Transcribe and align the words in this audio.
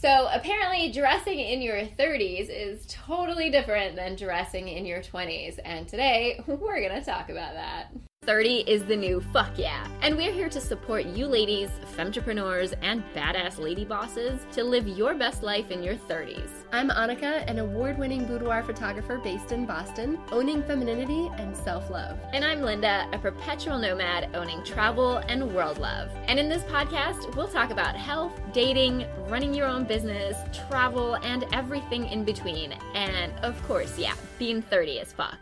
So, 0.00 0.30
apparently, 0.32 0.90
dressing 0.90 1.38
in 1.38 1.60
your 1.60 1.82
30s 1.82 2.48
is 2.48 2.86
totally 2.86 3.50
different 3.50 3.96
than 3.96 4.16
dressing 4.16 4.66
in 4.66 4.86
your 4.86 5.02
20s. 5.02 5.58
And 5.62 5.86
today, 5.86 6.42
we're 6.46 6.80
to 6.98 7.04
talk 7.04 7.28
about 7.28 7.52
that. 7.52 7.92
30 8.30 8.58
is 8.68 8.84
the 8.84 8.94
new 8.94 9.20
fuck 9.32 9.50
yeah. 9.58 9.84
And 10.02 10.16
we're 10.16 10.30
here 10.30 10.48
to 10.50 10.60
support 10.60 11.04
you 11.04 11.26
ladies, 11.26 11.68
femtrepreneurs, 11.96 12.74
and 12.80 13.02
badass 13.12 13.58
lady 13.58 13.84
bosses 13.84 14.46
to 14.52 14.62
live 14.62 14.86
your 14.86 15.16
best 15.16 15.42
life 15.42 15.72
in 15.72 15.82
your 15.82 15.96
30s. 15.96 16.48
I'm 16.70 16.90
Annika, 16.90 17.44
an 17.50 17.58
award 17.58 17.98
winning 17.98 18.24
boudoir 18.26 18.62
photographer 18.62 19.18
based 19.18 19.50
in 19.50 19.66
Boston, 19.66 20.16
owning 20.30 20.62
femininity 20.62 21.28
and 21.38 21.56
self 21.56 21.90
love. 21.90 22.20
And 22.32 22.44
I'm 22.44 22.62
Linda, 22.62 23.08
a 23.12 23.18
perpetual 23.18 23.80
nomad 23.80 24.30
owning 24.32 24.62
travel 24.62 25.16
and 25.16 25.52
world 25.52 25.78
love. 25.78 26.12
And 26.28 26.38
in 26.38 26.48
this 26.48 26.62
podcast, 26.62 27.34
we'll 27.34 27.48
talk 27.48 27.72
about 27.72 27.96
health, 27.96 28.40
dating, 28.52 29.06
running 29.26 29.52
your 29.52 29.66
own 29.66 29.86
business, 29.86 30.36
travel, 30.68 31.16
and 31.24 31.46
everything 31.52 32.06
in 32.06 32.24
between. 32.24 32.74
And 32.94 33.32
of 33.40 33.60
course, 33.66 33.98
yeah, 33.98 34.14
being 34.38 34.62
30 34.62 35.00
as 35.00 35.12
fuck. 35.12 35.40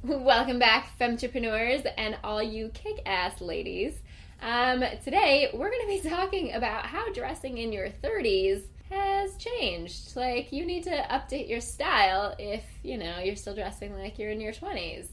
Welcome 0.04 0.60
back, 0.60 0.96
femtrepreneurs, 0.96 1.84
and 1.96 2.16
all 2.22 2.40
you 2.40 2.68
kick 2.68 3.02
ass 3.04 3.40
ladies. 3.40 3.94
Um, 4.40 4.84
today, 5.02 5.50
we're 5.52 5.70
going 5.70 5.98
to 5.98 6.02
be 6.02 6.08
talking 6.14 6.52
about 6.52 6.86
how 6.86 7.12
dressing 7.12 7.58
in 7.58 7.72
your 7.72 7.88
30s 7.88 8.62
has 8.90 9.36
changed. 9.38 10.14
Like, 10.14 10.52
you 10.52 10.64
need 10.64 10.84
to 10.84 11.04
update 11.10 11.48
your 11.48 11.60
style 11.60 12.32
if, 12.38 12.62
you 12.84 12.96
know, 12.96 13.18
you're 13.18 13.34
still 13.34 13.56
dressing 13.56 13.92
like 13.98 14.20
you're 14.20 14.30
in 14.30 14.40
your 14.40 14.52
20s. 14.52 15.08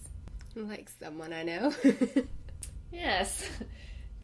Like 0.56 0.88
someone 1.00 1.34
I 1.34 1.42
know. 1.42 1.74
yes. 2.92 3.50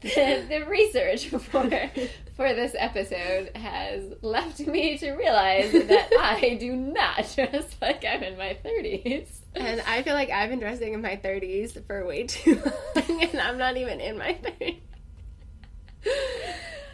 The, 0.02 0.46
the 0.50 0.66
research 0.68 1.28
for 1.28 1.40
for 1.40 2.54
this 2.54 2.76
episode 2.78 3.56
has 3.56 4.14
left 4.22 4.60
me 4.60 4.98
to 4.98 5.12
realize 5.12 5.72
that 5.72 6.10
I 6.20 6.58
do 6.60 6.76
not 6.76 7.18
dress 7.36 7.76
like 7.82 8.04
I'm 8.04 8.24
in 8.24 8.38
my 8.38 8.58
30s. 8.66 9.28
And 9.54 9.82
I 9.82 10.02
feel 10.02 10.14
like 10.14 10.30
I've 10.30 10.50
been 10.50 10.60
dressing 10.60 10.94
in 10.94 11.02
my 11.02 11.20
30s 11.24 11.86
for 11.86 12.06
way 12.06 12.24
too 12.24 12.56
long, 12.56 13.24
and 13.24 13.40
I'm 13.40 13.58
not 13.58 13.78
even 13.78 14.00
in 14.00 14.18
my 14.18 14.38
30s. 14.60 14.80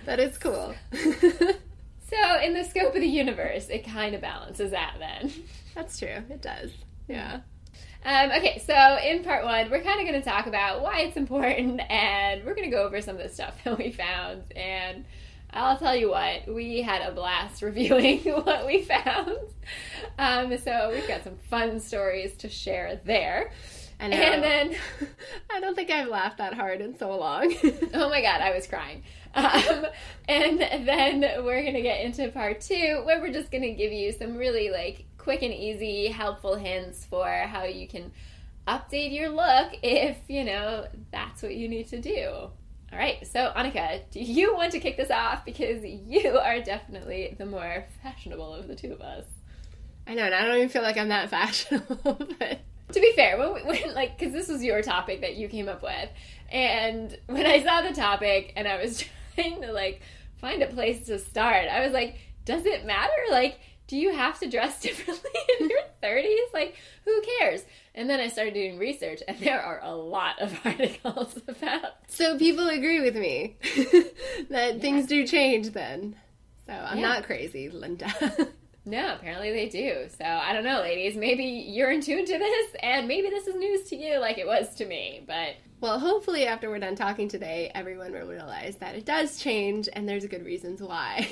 But 0.06 0.20
it's 0.20 0.38
cool. 0.38 0.73
So, 2.10 2.39
in 2.42 2.54
the 2.54 2.64
scope 2.64 2.95
of 2.95 3.02
the 3.02 3.08
universe, 3.08 3.67
it 3.67 3.86
kind 3.86 4.16
of 4.16 4.22
balances 4.22 4.72
out 4.72 4.98
then. 4.98 5.32
That's 5.76 6.00
true. 6.00 6.23
It 6.30 6.42
does. 6.42 6.72
Yeah. 7.10 7.42
Um, 8.06 8.31
okay, 8.31 8.62
so 8.66 8.98
in 9.03 9.23
part 9.23 9.44
one, 9.44 9.70
we're 9.70 9.81
kind 9.81 10.00
of 10.00 10.08
going 10.08 10.22
to 10.22 10.28
talk 10.28 10.48
about 10.48 10.81
why 10.81 11.02
it's 11.02 11.17
important, 11.17 11.81
and 11.90 12.45
we're 12.45 12.56
going 12.56 12.70
to 12.70 12.76
go 12.76 12.84
over 12.84 13.02
some 13.02 13.17
of 13.17 13.23
the 13.23 13.30
stuff 13.30 13.56
that 13.64 13.78
we 13.78 13.92
found. 13.92 14.44
And 14.56 15.06
I'll 15.52 15.78
tell 15.78 15.95
you 15.95 16.09
what, 16.09 16.48
we 16.48 16.81
had 16.81 17.02
a 17.02 17.12
blast 17.12 17.62
reviewing 17.62 18.20
what 18.23 18.66
we 18.66 18.84
found. 18.84 19.38
Um, 20.17 20.58
so 20.58 20.92
we've 20.94 21.08
got 21.08 21.23
some 21.23 21.38
fun 21.50 21.80
stories 21.80 22.36
to 22.38 22.50
share 22.50 23.00
there. 23.06 23.52
And 24.00 24.14
then, 24.14 24.76
I 25.50 25.59
don't 25.59 25.73
think 25.73 25.89
I've 25.89 26.08
laughed 26.08 26.38
that 26.38 26.54
hard 26.54 26.82
in 26.82 26.95
so 27.00 27.17
long. 27.17 27.52
oh 27.95 28.09
my 28.09 28.22
god, 28.22 28.42
I 28.42 28.54
was 28.54 28.67
crying. 28.67 29.04
Um, 29.34 29.88
and 30.28 30.88
then 30.88 31.22
we're 31.44 31.64
going 31.64 31.73
to 31.73 31.82
get 31.82 32.02
into 32.02 32.30
part 32.30 32.61
two, 32.61 33.02
where 33.06 33.20
we're 33.20 33.34
just 33.34 33.52
going 33.52 33.64
to 33.64 33.73
give 33.73 33.92
you 33.92 34.11
some 34.11 34.38
really 34.38 34.70
like 34.70 35.07
quick 35.28 35.44
and 35.44 35.53
easy, 35.53 36.08
helpful 36.08 36.56
hints 36.56 37.03
for 37.03 37.28
how 37.28 37.66
you 37.66 37.86
can 37.86 38.14
update 38.66 39.14
your 39.14 39.28
look 39.28 39.73
if, 39.83 40.16
you 40.30 40.45
know, 40.45 40.88
that's 41.11 41.44
what 41.44 41.53
you 41.53 41.67
need 41.67 41.86
to 41.89 42.00
do. 42.00 42.30
All 42.30 42.97
right, 42.97 43.28
so 43.28 43.52
Annika, 43.53 44.03
do 44.09 44.22
you 44.22 44.55
want 44.55 44.72
to 44.72 44.80
kick 44.80 44.95
this 44.95 45.11
off? 45.11 45.44
Because 45.44 45.83
you 45.83 46.38
are 46.42 46.61
definitely 46.61 47.36
the 47.38 47.45
more 47.45 47.83
fashionable 48.02 48.53
of 48.53 48.70
the 48.70 48.75
two 48.75 48.94
of 48.94 49.02
us. 49.02 49.25
I 50.08 50.14
know, 50.14 50.23
and 50.23 50.33
I 50.33 50.45
don't 50.45 50.55
even 50.55 50.70
feel 50.70 50.81
like 50.81 50.98
I'm 50.98 51.09
that 51.09 51.30
fashionable, 51.30 52.22
but 52.39 52.59
To 52.94 53.00
be 53.02 53.11
fair, 53.17 53.38
when, 53.38 53.53
we, 53.53 53.64
when 53.64 53.94
like, 53.94 54.17
because 54.17 54.31
this 54.31 54.48
was 54.48 54.64
your 54.64 54.82
topic 54.82 55.20
that 55.20 55.36
you 55.36 55.49
came 55.49 55.67
up 55.67 55.83
with, 55.83 56.10
and 56.49 57.17
when 57.26 57.45
I 57.45 57.61
saw 57.61 57.82
the 57.82 57.93
topic 57.93 58.54
and 58.55 58.66
I 58.66 58.82
was 58.82 59.04
trying 59.36 59.61
to 59.61 59.73
like 59.73 60.02
find 60.37 60.64
a 60.64 60.67
place 60.67 61.05
to 61.08 61.20
start, 61.20 61.67
I 61.67 61.83
was 61.83 61.92
like, 61.92 62.16
does 62.45 62.66
it 62.66 62.86
matter? 62.86 63.11
Like, 63.30 63.60
do 63.87 63.98
you 63.98 64.14
have 64.14 64.39
to 64.39 64.49
dress 64.49 64.80
differently 64.87 65.31
in 65.59 65.70
your 65.70 65.80
30s? 66.03 66.53
Like, 66.53 66.75
who 67.05 67.21
cares? 67.39 67.64
And 67.95 68.09
then 68.09 68.20
I 68.20 68.27
started 68.27 68.53
doing 68.53 68.77
research, 68.77 69.21
and 69.27 69.37
there 69.39 69.61
are 69.61 69.80
a 69.81 69.95
lot 69.95 70.39
of 70.39 70.58
articles 70.65 71.39
about. 71.48 71.93
so 72.08 72.37
people 72.37 72.67
agree 72.67 73.02
with 73.02 73.15
me 73.15 73.55
that 74.49 74.80
things 74.81 75.08
do 75.08 75.25
change 75.25 75.71
then. 75.71 76.15
So 76.67 76.73
I'm 76.73 76.98
Yeah. 76.99 77.08
not 77.14 77.23
crazy, 77.23 77.70
Linda. 77.70 78.11
No, 78.86 79.15
apparently 79.15 79.52
they 79.52 79.67
do. 79.67 80.08
So 80.17 80.23
I 80.25 80.54
don't 80.54 80.64
know, 80.64 80.80
ladies. 80.80 81.17
Maybe 81.17 81.43
you're 81.43 81.92
in 81.92 82.02
tune 82.02 82.25
to 82.25 82.37
this, 82.37 82.67
and 82.81 83.08
maybe 83.08 83.30
this 83.30 83.48
is 83.48 83.55
news 83.55 83.89
to 83.89 83.95
you, 83.98 84.19
like 84.19 84.37
it 84.37 84.48
was 84.48 84.73
to 84.75 84.86
me. 84.86 85.23
But 85.27 85.55
well, 85.81 85.99
hopefully 85.99 86.45
after 86.48 86.69
we're 86.69 86.80
done 86.80 86.95
talking 86.95 87.27
today, 87.27 87.69
everyone 87.75 88.11
will 88.14 88.27
realize 88.27 88.77
that 88.77 88.95
it 88.95 89.05
does 89.05 89.39
change 89.39 89.89
and 89.92 90.08
there's 90.08 90.25
good 90.25 90.45
reasons 90.45 90.81
why. 90.81 91.27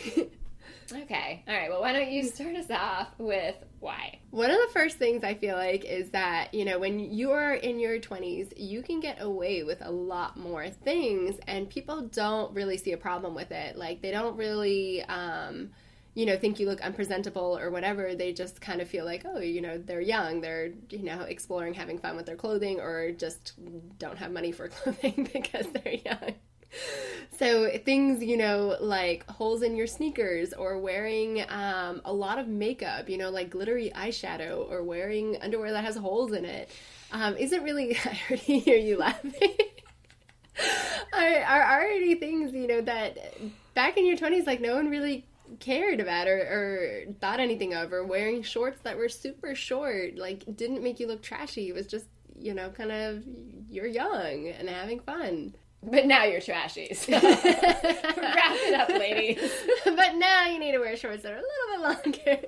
Okay, 0.91 1.43
all 1.47 1.53
right. 1.53 1.69
Well, 1.69 1.81
why 1.81 1.93
don't 1.93 2.11
you 2.11 2.23
start 2.23 2.55
us 2.55 2.69
off 2.69 3.09
with 3.17 3.55
why? 3.79 4.19
One 4.31 4.49
of 4.49 4.57
the 4.57 4.73
first 4.73 4.97
things 4.97 5.23
I 5.23 5.33
feel 5.33 5.55
like 5.55 5.85
is 5.85 6.09
that, 6.11 6.53
you 6.53 6.65
know, 6.65 6.79
when 6.79 6.99
you're 6.99 7.53
in 7.53 7.79
your 7.79 7.99
20s, 7.99 8.53
you 8.57 8.81
can 8.81 8.99
get 8.99 9.21
away 9.21 9.63
with 9.63 9.81
a 9.81 9.91
lot 9.91 10.37
more 10.37 10.69
things 10.69 11.39
and 11.47 11.69
people 11.69 12.01
don't 12.03 12.53
really 12.53 12.77
see 12.77 12.91
a 12.91 12.97
problem 12.97 13.35
with 13.35 13.51
it. 13.51 13.77
Like, 13.77 14.01
they 14.01 14.11
don't 14.11 14.35
really, 14.37 15.03
um, 15.03 15.71
you 16.15 16.25
know, 16.25 16.37
think 16.37 16.59
you 16.59 16.67
look 16.67 16.81
unpresentable 16.81 17.57
or 17.57 17.69
whatever. 17.69 18.15
They 18.15 18.33
just 18.33 18.61
kind 18.61 18.81
of 18.81 18.87
feel 18.87 19.05
like, 19.05 19.23
oh, 19.25 19.39
you 19.39 19.61
know, 19.61 19.77
they're 19.77 20.01
young. 20.01 20.41
They're, 20.41 20.71
you 20.89 21.03
know, 21.03 21.21
exploring, 21.21 21.73
having 21.73 21.99
fun 21.99 22.15
with 22.15 22.25
their 22.25 22.37
clothing 22.37 22.79
or 22.79 23.11
just 23.11 23.53
don't 23.99 24.17
have 24.17 24.31
money 24.31 24.51
for 24.51 24.67
clothing 24.69 25.29
because 25.31 25.67
they're 25.67 25.99
young. 26.05 26.35
So 27.37 27.69
things, 27.83 28.23
you 28.23 28.37
know, 28.37 28.77
like 28.79 29.29
holes 29.29 29.61
in 29.61 29.75
your 29.75 29.87
sneakers 29.87 30.53
or 30.53 30.77
wearing 30.79 31.43
um, 31.49 32.01
a 32.05 32.13
lot 32.13 32.39
of 32.39 32.47
makeup, 32.47 33.09
you 33.09 33.17
know, 33.17 33.29
like 33.29 33.49
glittery 33.49 33.91
eyeshadow 33.93 34.71
or 34.71 34.83
wearing 34.83 35.37
underwear 35.41 35.73
that 35.73 35.83
has 35.83 35.97
holes 35.97 36.31
in 36.31 36.45
it, 36.45 36.69
um, 37.11 37.35
isn't 37.35 37.61
really. 37.61 37.97
I 38.05 38.17
already 38.29 38.59
hear 38.59 38.77
you 38.77 38.97
laughing. 38.97 39.33
are, 41.13 41.81
already 41.81 42.15
things, 42.15 42.53
you 42.53 42.67
know, 42.67 42.81
that 42.81 43.17
back 43.73 43.97
in 43.97 44.05
your 44.05 44.15
twenties, 44.15 44.47
like 44.47 44.61
no 44.61 44.75
one 44.75 44.89
really 44.89 45.25
cared 45.59 45.99
about 45.99 46.27
or, 46.27 46.37
or 46.37 47.13
thought 47.19 47.39
anything 47.39 47.73
of, 47.73 47.91
or 47.91 48.05
wearing 48.05 48.43
shorts 48.43 48.79
that 48.83 48.97
were 48.97 49.09
super 49.09 49.55
short, 49.55 50.17
like 50.17 50.43
didn't 50.55 50.83
make 50.83 50.99
you 50.99 51.07
look 51.07 51.21
trashy. 51.21 51.69
It 51.69 51.75
was 51.75 51.87
just, 51.87 52.05
you 52.37 52.53
know, 52.53 52.69
kind 52.69 52.91
of 52.91 53.23
you're 53.69 53.87
young 53.87 54.47
and 54.47 54.69
having 54.69 54.99
fun. 54.99 55.55
But 55.87 56.05
now 56.07 56.23
you're 56.23 56.41
trashy. 56.41 56.93
So 56.93 57.11
wrap 57.13 57.23
it 57.23 58.73
up, 58.73 58.89
ladies. 58.89 59.51
but 59.85 60.15
now 60.15 60.47
you 60.47 60.59
need 60.59 60.71
to 60.71 60.79
wear 60.79 60.95
shorts 60.97 61.23
that 61.23 61.33
are 61.33 61.37
a 61.37 61.41
little 61.41 62.03
bit 62.03 62.15
longer. 62.25 62.47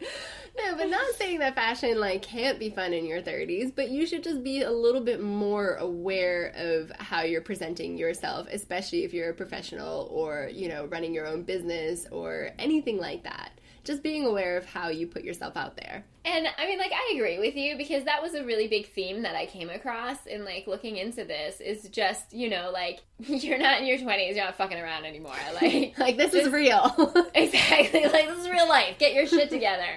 No, 0.57 0.75
but 0.75 0.89
not 0.89 1.13
saying 1.15 1.39
that 1.39 1.53
fashion 1.53 1.99
like 1.99 2.23
can't 2.23 2.57
be 2.57 2.69
fun 2.71 2.93
in 2.93 3.05
your 3.05 3.21
30s, 3.21 3.71
but 3.75 3.89
you 3.89 4.07
should 4.07 4.23
just 4.23 4.43
be 4.43 4.63
a 4.63 4.71
little 4.71 5.01
bit 5.01 5.21
more 5.21 5.75
aware 5.75 6.51
of 6.55 6.91
how 6.97 7.21
you're 7.21 7.41
presenting 7.41 7.97
yourself, 7.97 8.47
especially 8.51 9.03
if 9.03 9.13
you're 9.13 9.29
a 9.29 9.35
professional 9.35 10.07
or, 10.11 10.49
you 10.51 10.67
know, 10.67 10.85
running 10.85 11.13
your 11.13 11.27
own 11.27 11.43
business 11.43 12.07
or 12.11 12.49
anything 12.57 12.97
like 12.97 13.23
that. 13.23 13.51
Just 13.87 14.03
being 14.03 14.25
aware 14.25 14.57
of 14.57 14.65
how 14.65 14.89
you 14.89 15.07
put 15.07 15.23
yourself 15.23 15.55
out 15.55 15.77
there. 15.77 16.03
And 16.25 16.45
I 16.57 16.65
mean, 16.67 16.77
like, 16.77 16.91
I 16.91 17.13
agree 17.15 17.39
with 17.39 17.55
you 17.55 17.77
because 17.77 18.03
that 18.03 18.21
was 18.21 18.33
a 18.33 18.43
really 18.43 18.67
big 18.67 18.91
theme 18.91 19.21
that 19.21 19.33
I 19.33 19.45
came 19.45 19.69
across 19.69 20.25
in 20.25 20.43
like 20.43 20.67
looking 20.67 20.97
into 20.97 21.23
this. 21.23 21.61
Is 21.61 21.87
just 21.87 22.33
you 22.33 22.49
know, 22.49 22.69
like 22.73 22.99
you're 23.19 23.57
not 23.57 23.79
in 23.79 23.87
your 23.87 23.97
twenties, 23.97 24.35
you're 24.35 24.43
not 24.43 24.57
fucking 24.57 24.77
around 24.77 25.05
anymore. 25.05 25.35
Like, 25.61 25.97
Like 25.97 26.17
this 26.17 26.33
is 26.33 26.51
real. 26.51 27.13
exactly, 27.33 28.03
like 28.03 28.27
this 28.27 28.39
is 28.39 28.49
real 28.49 28.67
life. 28.67 28.99
Get 28.99 29.13
your 29.13 29.25
shit 29.25 29.49
together. 29.49 29.87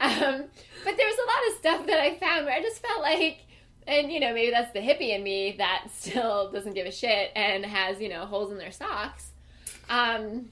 Um, 0.00 0.44
but 0.84 0.96
there 0.96 1.06
was 1.06 1.18
a 1.18 1.26
lot 1.26 1.48
of 1.48 1.58
stuff 1.58 1.86
that 1.86 2.00
I 2.00 2.16
found 2.18 2.46
where 2.46 2.54
I 2.54 2.62
just 2.62 2.80
felt 2.80 3.02
like, 3.02 3.40
and 3.88 4.12
you 4.12 4.20
know, 4.20 4.32
maybe 4.32 4.52
that's 4.52 4.72
the 4.72 4.78
hippie 4.78 5.16
in 5.16 5.24
me 5.24 5.56
that 5.58 5.88
still 5.92 6.52
doesn't 6.52 6.74
give 6.74 6.86
a 6.86 6.92
shit 6.92 7.32
and 7.34 7.66
has 7.66 8.00
you 8.00 8.08
know 8.08 8.24
holes 8.24 8.52
in 8.52 8.58
their 8.58 8.70
socks, 8.70 9.32
um, 9.90 10.48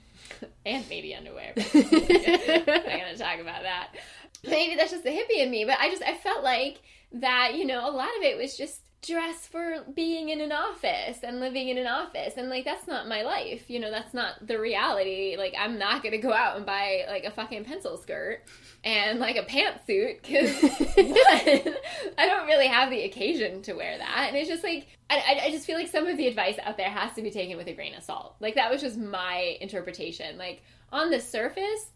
and 0.67 0.85
maybe 0.89 1.15
underwear. 1.15 1.53
I'm 1.57 1.63
not 1.63 1.89
gonna 2.67 3.17
talk 3.17 3.41
about 3.41 3.63
that. 3.63 3.89
Maybe 4.47 4.77
that's 4.77 4.91
just 4.91 5.05
the 5.05 5.11
hippie 5.11 5.39
in 5.39 5.51
me, 5.51 5.65
but 5.65 5.79
I 5.79 5.91
just 5.91 6.03
I 6.03 6.15
felt 6.15 6.43
like 6.43 6.81
that 7.13 7.55
you 7.55 7.65
know 7.67 7.89
a 7.89 7.91
lot 7.91 8.09
of 8.19 8.23
it 8.23 8.37
was 8.37 8.57
just 8.57 8.81
dress 9.03 9.47
for 9.47 9.85
being 9.95 10.29
in 10.29 10.41
an 10.41 10.53
office 10.53 11.21
and 11.23 11.41
living 11.41 11.69
in 11.69 11.79
an 11.79 11.87
office. 11.87 12.35
And 12.37 12.51
like 12.51 12.65
that's 12.65 12.87
not 12.87 13.09
my 13.09 13.23
life. 13.23 13.71
You 13.71 13.81
know 13.81 13.91
that's 13.91 14.13
not 14.13 14.47
the 14.47 14.59
reality. 14.59 15.37
Like 15.39 15.55
i'm 15.59 15.79
not 15.79 16.03
gonna 16.03 16.19
go 16.19 16.33
out 16.33 16.57
and 16.57 16.67
buy 16.67 17.05
like 17.09 17.25
a 17.25 17.31
fucking 17.31 17.65
pencil 17.65 17.97
skirt 17.97 18.43
and 18.85 19.19
like 19.19 19.37
a 19.37 19.45
pantsuit 19.45 20.23
because 20.23 20.63
i 22.19 22.27
don't 22.27 22.47
really 22.47 22.67
have 22.67 22.91
the 22.91 23.03
occasion 23.03 23.63
to 23.63 23.75
wear 23.75 23.97
that. 23.99 24.27
And 24.29 24.37
it's 24.37 24.49
just 24.49 24.65
like 24.65 24.89
I, 25.09 25.41
I 25.45 25.51
just 25.51 25.67
feel 25.67 25.77
like 25.77 25.89
some 25.89 26.07
of 26.07 26.17
the 26.17 26.27
advice 26.27 26.59
out 26.63 26.77
there 26.77 26.91
has 26.91 27.13
to 27.15 27.23
be 27.23 27.31
taken 27.31 27.57
with 27.57 27.67
a 27.67 27.75
grain 27.75 27.95
of 27.95 28.03
salt. 28.03 28.37
Like 28.39 28.55
that 28.55 28.71
was 28.71 28.81
just 28.81 28.99
my 28.99 29.57
interpretation. 29.61 30.39
Like 30.39 30.63
on 30.93 31.11
the 31.11 31.21
surface 31.21 31.93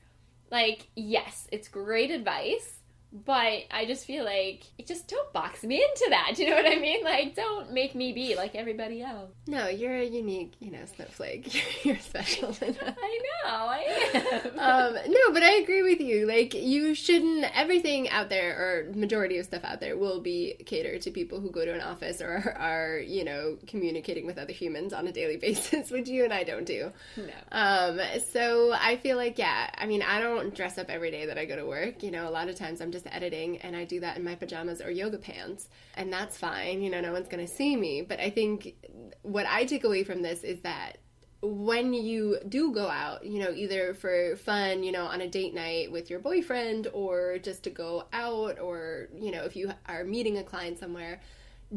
like 0.50 0.88
yes 0.94 1.48
it's 1.50 1.68
great 1.68 2.10
advice 2.10 2.80
but 3.14 3.62
I 3.70 3.84
just 3.86 4.06
feel 4.06 4.24
like 4.24 4.64
it 4.76 4.88
just 4.88 5.06
don't 5.06 5.32
box 5.32 5.62
me 5.62 5.76
into 5.76 6.06
that. 6.10 6.32
Do 6.34 6.42
you 6.44 6.50
know 6.50 6.56
what 6.56 6.66
I 6.66 6.80
mean? 6.80 7.04
Like, 7.04 7.36
don't 7.36 7.72
make 7.72 7.94
me 7.94 8.12
be 8.12 8.34
like 8.34 8.56
everybody 8.56 9.02
else. 9.02 9.30
No, 9.46 9.68
you're 9.68 9.96
a 9.96 10.04
unique, 10.04 10.54
you 10.58 10.72
know, 10.72 10.84
snowflake. 10.96 11.84
You're 11.84 11.98
special. 11.98 12.54
I 12.62 12.68
know, 12.70 13.50
I 13.50 14.10
am. 14.14 14.58
um, 14.58 14.94
no, 15.06 15.32
but 15.32 15.42
I 15.42 15.52
agree 15.62 15.82
with 15.82 16.00
you. 16.00 16.26
Like, 16.26 16.54
you 16.54 16.94
shouldn't. 16.94 17.44
Everything 17.54 18.08
out 18.08 18.30
there, 18.30 18.56
or 18.56 18.92
majority 18.94 19.38
of 19.38 19.44
stuff 19.44 19.64
out 19.64 19.80
there, 19.80 19.96
will 19.96 20.20
be 20.20 20.54
catered 20.64 21.02
to 21.02 21.10
people 21.10 21.40
who 21.40 21.50
go 21.50 21.64
to 21.64 21.72
an 21.72 21.82
office 21.82 22.20
or 22.20 22.28
are, 22.28 22.56
are 22.58 22.98
you 22.98 23.22
know, 23.22 23.58
communicating 23.66 24.26
with 24.26 24.38
other 24.38 24.52
humans 24.52 24.92
on 24.92 25.06
a 25.06 25.12
daily 25.12 25.36
basis, 25.36 25.90
which 25.90 26.08
you 26.08 26.24
and 26.24 26.32
I 26.32 26.42
don't 26.42 26.64
do. 26.64 26.90
No. 27.16 27.24
Um, 27.52 28.00
so 28.32 28.72
I 28.72 28.96
feel 28.96 29.16
like, 29.16 29.38
yeah. 29.38 29.70
I 29.76 29.86
mean, 29.86 30.02
I 30.02 30.20
don't 30.20 30.54
dress 30.54 30.78
up 30.78 30.88
every 30.88 31.10
day 31.10 31.26
that 31.26 31.38
I 31.38 31.44
go 31.44 31.56
to 31.56 31.66
work. 31.66 32.02
You 32.02 32.10
know, 32.10 32.28
a 32.28 32.30
lot 32.30 32.48
of 32.48 32.56
times 32.56 32.80
I'm 32.80 32.92
just 32.92 33.03
editing 33.10 33.58
and 33.58 33.76
I 33.76 33.84
do 33.84 34.00
that 34.00 34.16
in 34.16 34.24
my 34.24 34.34
pajamas 34.34 34.80
or 34.80 34.90
yoga 34.90 35.18
pants, 35.18 35.68
and 35.94 36.12
that's 36.12 36.36
fine. 36.36 36.82
You 36.82 36.90
know, 36.90 37.00
no 37.00 37.12
one's 37.12 37.28
going 37.28 37.46
to 37.46 37.52
see 37.52 37.76
me. 37.76 38.02
But 38.02 38.20
I 38.20 38.30
think 38.30 38.74
what 39.22 39.46
I 39.46 39.64
take 39.64 39.84
away 39.84 40.04
from 40.04 40.22
this 40.22 40.44
is 40.44 40.60
that 40.60 40.98
when 41.42 41.92
you 41.92 42.38
do 42.48 42.72
go 42.72 42.88
out, 42.88 43.24
you 43.24 43.38
know, 43.38 43.50
either 43.50 43.94
for 43.94 44.36
fun, 44.36 44.82
you 44.82 44.92
know, 44.92 45.04
on 45.04 45.20
a 45.20 45.28
date 45.28 45.54
night 45.54 45.92
with 45.92 46.08
your 46.08 46.18
boyfriend 46.18 46.88
or 46.92 47.38
just 47.38 47.64
to 47.64 47.70
go 47.70 48.04
out 48.12 48.58
or, 48.58 49.08
you 49.14 49.30
know, 49.30 49.44
if 49.44 49.54
you 49.54 49.70
are 49.86 50.04
meeting 50.04 50.38
a 50.38 50.42
client 50.42 50.78
somewhere, 50.78 51.20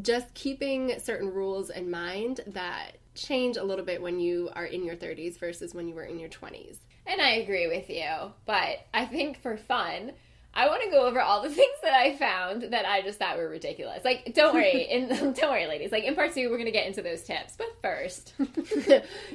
just 0.01 0.33
keeping 0.33 0.97
certain 0.99 1.33
rules 1.33 1.69
in 1.69 1.89
mind 1.89 2.41
that 2.47 2.97
change 3.13 3.57
a 3.57 3.63
little 3.63 3.83
bit 3.83 4.01
when 4.01 4.19
you 4.19 4.49
are 4.55 4.65
in 4.65 4.85
your 4.85 4.95
30s 4.95 5.37
versus 5.37 5.73
when 5.73 5.87
you 5.87 5.95
were 5.95 6.03
in 6.03 6.19
your 6.19 6.29
20s. 6.29 6.77
And 7.05 7.21
I 7.21 7.35
agree 7.35 7.67
with 7.67 7.89
you, 7.89 8.31
but 8.45 8.85
I 8.93 9.05
think 9.05 9.41
for 9.41 9.57
fun, 9.57 10.11
I 10.57 10.67
want 10.67 10.81
to 10.83 10.89
go 10.89 11.05
over 11.05 11.21
all 11.21 11.43
the 11.43 11.49
things 11.53 11.75
that 11.83 11.93
I 11.93 12.15
found 12.15 12.73
that 12.73 12.85
I 12.85 13.03
just 13.03 13.19
thought 13.19 13.37
were 13.37 13.47
ridiculous. 13.47 14.03
Like, 14.03 14.33
don't 14.33 14.55
worry, 14.55 14.81
in, 14.89 15.07
don't 15.33 15.51
worry, 15.51 15.67
ladies. 15.67 15.91
Like 15.91 16.03
in 16.03 16.15
part 16.15 16.33
two, 16.33 16.49
we're 16.49 16.57
gonna 16.57 16.71
get 16.71 16.87
into 16.87 17.03
those 17.03 17.21
tips. 17.21 17.55
But 17.55 17.67
first, 17.81 18.33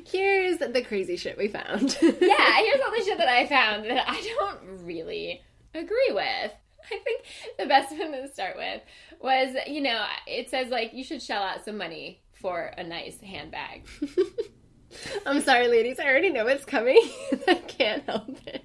here's 0.04 0.58
the 0.58 0.84
crazy 0.86 1.16
shit 1.16 1.38
we 1.38 1.46
found. 1.46 1.96
yeah, 2.02 2.56
here's 2.58 2.80
all 2.84 2.90
the 2.90 3.04
shit 3.04 3.19
that 3.19 3.28
I 3.28 3.46
found 3.46 3.84
that 3.84 4.04
I 4.08 4.20
don't 4.38 4.84
really 4.84 5.40
agree 5.74 6.10
with. 6.10 6.52
I 6.90 6.98
think 6.98 7.22
the 7.58 7.66
best 7.66 7.96
one 7.96 8.10
to 8.10 8.28
start 8.28 8.56
with 8.56 8.82
was, 9.20 9.54
you 9.69 9.80
know, 9.80 10.04
it 10.26 10.50
says 10.50 10.69
like 10.69 10.92
you 10.92 11.04
should 11.04 11.22
shell 11.22 11.42
out 11.42 11.64
some 11.64 11.78
money 11.78 12.20
for 12.32 12.72
a 12.76 12.82
nice 12.82 13.20
handbag. 13.20 13.86
I'm 15.24 15.40
sorry, 15.40 15.69
ladies. 15.69 16.00
I 16.00 16.06
already 16.06 16.30
know 16.30 16.44
what's 16.44 16.64
coming. 16.64 17.00
I 17.46 17.54
can't 17.54 18.04
help 18.04 18.28
it. 18.46 18.64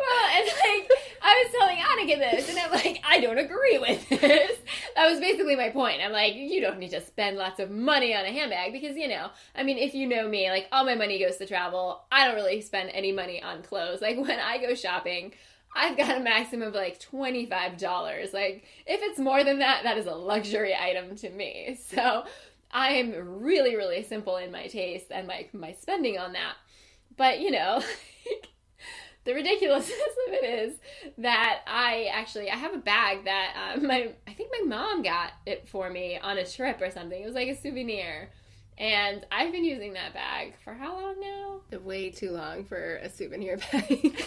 And 0.32 0.46
like 0.46 0.90
I 1.22 1.44
was 1.44 1.52
telling 1.52 1.76
Annika 1.76 2.18
this, 2.18 2.48
and 2.48 2.58
I'm 2.58 2.70
like, 2.72 3.02
I 3.06 3.20
don't 3.20 3.38
agree 3.38 3.78
with 3.78 4.08
this. 4.08 4.58
That 4.96 5.08
was 5.08 5.20
basically 5.20 5.56
my 5.56 5.70
point. 5.70 6.02
I'm 6.02 6.12
like, 6.12 6.34
you 6.34 6.60
don't 6.60 6.78
need 6.78 6.90
to 6.90 7.00
spend 7.00 7.36
lots 7.36 7.58
of 7.58 7.70
money 7.70 8.14
on 8.14 8.24
a 8.24 8.32
handbag 8.32 8.72
because 8.72 8.96
you 8.96 9.08
know, 9.08 9.30
I 9.54 9.62
mean, 9.62 9.78
if 9.78 9.94
you 9.94 10.06
know 10.06 10.28
me, 10.28 10.50
like 10.50 10.66
all 10.72 10.84
my 10.84 10.94
money 10.94 11.18
goes 11.18 11.36
to 11.36 11.46
travel. 11.46 12.04
I 12.10 12.26
don't 12.26 12.34
really 12.34 12.60
spend 12.60 12.90
any 12.92 13.12
money 13.12 13.42
on 13.42 13.62
clothes. 13.62 14.00
Like 14.00 14.16
when 14.26 14.38
I 14.38 14.58
go 14.58 14.74
shopping. 14.74 15.32
I've 15.72 15.96
got 15.96 16.16
a 16.16 16.20
maximum 16.20 16.66
of 16.66 16.74
like 16.74 16.98
$25. 16.98 18.32
Like, 18.32 18.64
if 18.86 19.00
it's 19.02 19.20
more 19.20 19.44
than 19.44 19.60
that, 19.60 19.84
that 19.84 19.98
is 19.98 20.06
a 20.06 20.14
luxury 20.14 20.74
item 20.74 21.14
to 21.18 21.30
me. 21.30 21.78
So, 21.80 22.24
I 22.72 22.94
am 22.94 23.12
really, 23.40 23.76
really 23.76 24.02
simple 24.02 24.36
in 24.36 24.50
my 24.50 24.66
taste 24.66 25.06
and 25.12 25.28
like 25.28 25.54
my, 25.54 25.68
my 25.68 25.72
spending 25.74 26.18
on 26.18 26.32
that. 26.32 26.54
But, 27.16 27.40
you 27.40 27.52
know, 27.52 27.82
the 29.24 29.34
ridiculousness 29.34 29.98
of 30.28 30.34
it 30.34 30.44
is 30.44 30.76
that 31.18 31.60
I 31.66 32.08
actually 32.12 32.50
I 32.50 32.56
have 32.56 32.74
a 32.74 32.78
bag 32.78 33.24
that 33.24 33.76
uh, 33.76 33.80
my 33.86 34.12
I 34.26 34.32
think 34.32 34.50
my 34.58 34.66
mom 34.66 35.02
got 35.02 35.32
it 35.46 35.68
for 35.68 35.90
me 35.90 36.18
on 36.18 36.38
a 36.38 36.46
trip 36.46 36.80
or 36.80 36.90
something. 36.90 37.20
It 37.20 37.26
was 37.26 37.34
like 37.34 37.48
a 37.48 37.60
souvenir. 37.60 38.30
And 38.78 39.26
I've 39.30 39.52
been 39.52 39.64
using 39.64 39.92
that 39.92 40.14
bag 40.14 40.54
for 40.64 40.72
how 40.72 40.98
long 40.98 41.20
now? 41.20 41.80
Way 41.80 42.08
too 42.10 42.30
long 42.30 42.64
for 42.64 42.96
a 42.96 43.10
souvenir 43.10 43.58
bag. 43.72 44.24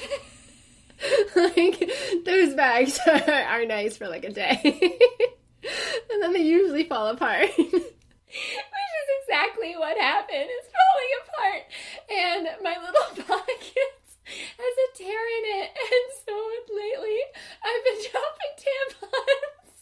like 1.35 1.91
those 2.23 2.53
bags 2.53 2.99
are, 3.07 3.31
are 3.31 3.65
nice 3.65 3.97
for 3.97 4.07
like 4.07 4.23
a 4.25 4.29
day. 4.29 4.59
and 4.63 6.21
then 6.21 6.33
they 6.33 6.43
usually 6.43 6.83
fall 6.83 7.07
apart. 7.07 7.49
Which 7.57 7.67
is 7.67 9.09
exactly 9.23 9.75
what 9.75 9.97
happened. 9.97 10.45
It's 10.45 10.67
falling 10.69 11.11
apart. 11.23 11.63
And 12.11 12.63
my 12.63 12.77
little 12.77 13.23
pocket 13.25 14.03
has 14.25 14.57
a 14.57 14.97
tear 14.97 15.09
in 15.09 15.61
it. 15.61 15.69
And 15.93 16.05
so 16.25 16.33
lately, 16.75 17.19
I've 17.63 17.83
been 17.83 17.99
dropping 18.11 18.53
tampons 18.63 19.73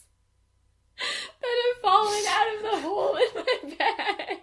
that 1.40 1.56
have 1.64 1.82
fallen 1.82 2.24
out 2.28 2.48
of 2.56 2.62
the 2.62 2.88
hole 2.88 3.16
in 3.16 3.30
my 3.34 3.76
bag. 3.76 4.38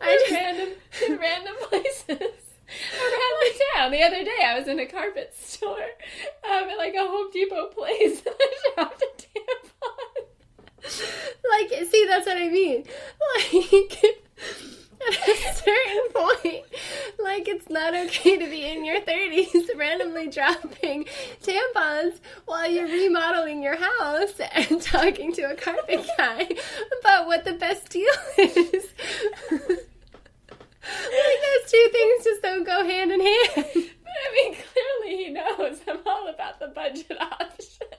I 0.00 0.18
just... 0.18 0.32
random, 0.32 0.68
in 1.06 1.18
random 1.18 1.54
places 1.68 2.18
around 2.18 3.36
the 3.40 3.62
town. 3.74 3.92
The 3.92 4.02
other 4.02 4.24
day, 4.24 4.40
I 4.44 4.58
was 4.58 4.68
in 4.68 4.80
a 4.80 4.86
carpet 4.86 5.34
store 5.38 5.88
um, 6.50 6.68
at 6.68 6.78
like 6.78 6.94
a 6.94 7.06
Home 7.06 7.30
Depot 7.32 7.68
place, 7.68 8.22
and 8.26 8.34
I 8.38 8.74
dropped 8.74 9.02
a 9.02 9.06
tampon. 9.22 10.26
Like, 11.48 11.68
see, 11.90 12.06
that's 12.08 12.26
what 12.26 12.36
I 12.36 12.48
mean. 12.48 12.84
Like 13.36 14.04
at 15.06 15.28
a 15.28 15.54
certain 15.54 16.12
point, 16.12 16.64
like 17.22 17.48
it's 17.48 17.68
not 17.68 17.94
okay 17.94 18.38
to 18.38 18.48
be 18.48 18.64
in 18.64 18.84
your 18.84 19.00
30s 19.00 19.68
randomly 19.76 20.28
dropping 20.28 21.06
tampons 21.42 22.20
while 22.46 22.70
you're 22.70 22.86
remodeling 22.86 23.62
your 23.62 23.76
house 23.76 24.40
and 24.52 24.80
talking 24.82 25.32
to 25.32 25.42
a 25.42 25.56
carpet 25.56 26.06
guy 26.16 26.48
about 27.00 27.26
what 27.26 27.44
the 27.44 27.54
best 27.54 27.88
deal 27.88 28.12
is. 28.38 28.86
like 29.50 29.78
those 30.82 31.70
two 31.70 31.88
things 31.92 32.26
just 32.42 32.54
don't 32.54 32.64
go 32.64 32.84
hand 32.84 33.12
in 33.12 33.20
hand. 33.20 33.88
But 34.12 34.20
I 34.28 34.34
mean, 34.34 34.56
clearly 35.00 35.24
he 35.24 35.30
knows 35.30 35.80
I'm 35.88 36.00
all 36.04 36.28
about 36.28 36.60
the 36.60 36.68
budget 36.68 37.16
option. 37.18 37.86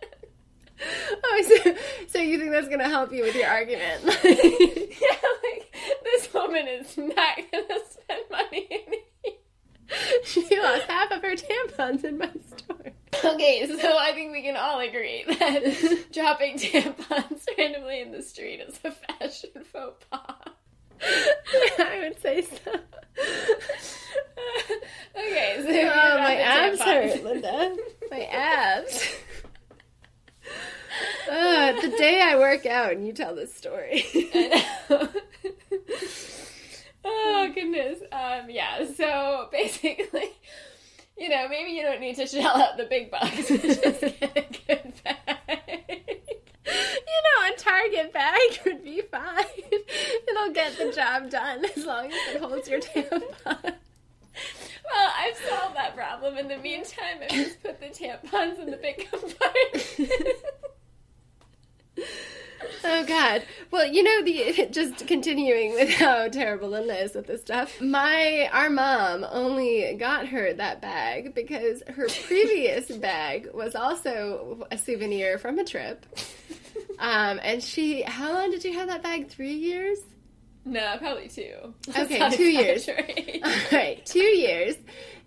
Oh, 1.24 1.44
so, 1.48 1.75
so 2.07 2.19
you 2.19 2.38
think 2.38 2.51
that's 2.51 2.68
gonna 2.68 2.90
help 2.90 3.13
you 3.13 3.24
with 3.24 3.36
your 3.36 3.48
argument? 3.48 4.04
yeah, 4.06 5.18
like 5.44 5.75
this 6.04 6.34
woman 6.34 6.68
is 6.68 6.98
not 6.98 7.38
gonna 7.51 7.80
spend 7.90 8.24
money. 8.30 8.86
She 10.25 10.60
lost 10.60 10.84
half 10.89 11.12
of 11.12 11.22
her 11.22 11.36
tampons 11.36 12.04
in 12.04 12.18
my 12.18 12.31
store. 12.48 12.91
Okay, 13.24 13.65
so 13.79 13.98
I 13.98 14.12
think 14.12 14.34
we 14.34 14.41
can 14.41 14.58
all 14.58 14.82
agree 14.82 15.24
that 15.25 16.08
dropping 16.12 16.58
tampons 16.58 17.46
randomly 17.58 18.01
in 18.01 18.12
the 18.12 18.22
street 18.22 18.60
is 18.60 18.77
a 18.84 18.91
fashion 18.91 19.51
faux 19.72 20.03
pas. 20.12 20.53
Yeah, 21.01 21.86
I 21.86 22.00
would 22.00 22.22
say 22.22 22.41
so. 22.41 22.72
okay, 25.15 25.58
so 25.62 25.70
oh, 25.70 26.17
my 26.20 26.36
abs 26.36 26.79
tampons. 26.79 27.13
hurt, 27.13 27.24
Linda. 27.24 27.75
My 28.10 28.22
abs. 28.25 29.15
Uh, 31.29 31.72
the 31.82 31.89
day 31.98 32.22
I 32.22 32.38
work 32.38 32.65
out 32.65 32.91
and 32.91 33.06
you 33.06 33.13
tell 33.13 33.36
this 33.36 33.53
story. 33.53 34.06
oh 37.03 37.50
goodness. 37.63 38.00
Um, 38.12 38.50
yeah. 38.50 38.86
So 38.96 39.48
basically, 39.51 40.29
you 41.17 41.29
know, 41.29 41.48
maybe 41.48 41.72
you 41.72 41.84
don't 41.84 42.01
need 42.01 42.15
to 42.17 42.27
shell 42.27 42.55
out 42.55 42.77
the 42.77 42.86
big 42.86 43.12
bucks. 43.12 43.48
just 43.48 43.62
get 43.82 44.38
a 44.38 44.46
good 44.67 44.93
bag. 45.03 45.29
You 46.65 47.50
know, 47.50 47.53
a 47.53 47.58
Target 47.58 48.13
bag 48.13 48.60
would 48.65 48.84
be 48.84 49.01
fine. 49.01 49.46
It'll 50.29 50.53
get 50.53 50.77
the 50.77 50.93
job 50.93 51.29
done 51.29 51.65
as 51.75 51.86
long 51.86 52.08
as 52.08 52.36
it 52.36 52.41
holds 52.41 52.70
your 52.70 52.79
tampon. 52.79 53.36
Well, 53.43 55.12
I've 55.17 55.38
solved 55.38 55.75
that 55.75 55.93
problem. 55.93 56.38
In 56.38 56.48
the 56.48 56.58
meantime, 56.58 57.20
I've 57.22 57.29
just 57.29 57.62
put 57.62 57.79
the 57.82 57.88
tampons 57.88 58.60
in 58.60 58.72
the 58.72 58.77
big 58.77 59.10
compartment. 59.10 60.38
oh 62.86 63.05
God. 63.05 63.43
Well, 63.74 63.92
you 63.92 64.03
know 64.03 64.24
the 64.24 64.68
just 64.72 65.08
continuing 65.08 65.74
with 65.74 65.89
how 65.96 66.27
terrible 66.30 66.70
Linda 66.70 66.94
is 66.94 67.15
with 67.15 67.25
this 67.25 67.42
stuff. 67.42 67.82
My 67.82 68.48
our 68.53 68.70
mom 68.70 69.25
only 69.27 69.96
got 69.96 70.27
her 70.27 70.53
that 70.53 70.80
bag 70.80 71.34
because 71.34 71.82
her 71.88 72.08
previous 72.27 72.96
bag 72.96 73.50
was 73.51 73.74
also 73.74 74.68
a 74.70 74.77
souvenir 74.77 75.39
from 75.39 75.58
a 75.58 75.63
trip. 75.63 76.06
Um, 77.00 77.39
and 77.42 77.63
she, 77.63 78.03
how 78.03 78.32
long 78.34 78.51
did 78.51 78.63
you 78.63 78.74
have 78.74 78.89
that 78.89 79.01
bag? 79.01 79.30
Three 79.30 79.56
years? 79.56 79.98
No, 80.65 80.96
probably 80.98 81.27
two. 81.27 81.74
Okay, 81.89 82.29
two 82.32 82.43
years. 82.43 82.88
All 83.43 83.51
right, 83.72 84.05
two 84.05 84.20
years. 84.20 84.75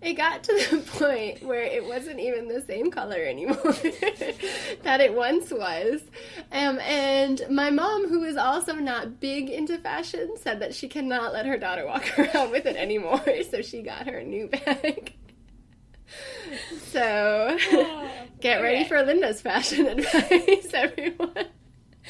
It 0.01 0.13
got 0.13 0.43
to 0.43 0.53
the 0.53 0.77
point 0.97 1.43
where 1.43 1.61
it 1.61 1.85
wasn't 1.85 2.19
even 2.19 2.47
the 2.47 2.61
same 2.61 2.91
color 2.91 3.17
anymore 3.17 3.55
that 4.83 4.99
it 4.99 5.13
once 5.13 5.51
was. 5.51 6.01
Um, 6.51 6.79
and 6.79 7.41
my 7.49 7.69
mom, 7.69 8.07
who 8.07 8.23
is 8.23 8.35
also 8.35 8.73
not 8.73 9.19
big 9.19 9.49
into 9.49 9.77
fashion, 9.77 10.35
said 10.37 10.59
that 10.61 10.73
she 10.73 10.87
cannot 10.87 11.33
let 11.33 11.45
her 11.45 11.57
daughter 11.57 11.85
walk 11.85 12.17
around 12.17 12.51
with 12.51 12.65
it 12.65 12.75
anymore. 12.75 13.21
So 13.49 13.61
she 13.61 13.81
got 13.81 14.07
her 14.07 14.19
a 14.19 14.23
new 14.23 14.47
bag. 14.47 15.13
So 16.87 17.57
get 18.39 18.61
ready 18.61 18.85
for 18.85 19.03
Linda's 19.03 19.41
fashion 19.41 19.85
advice, 19.87 20.67
everyone. 20.73 21.47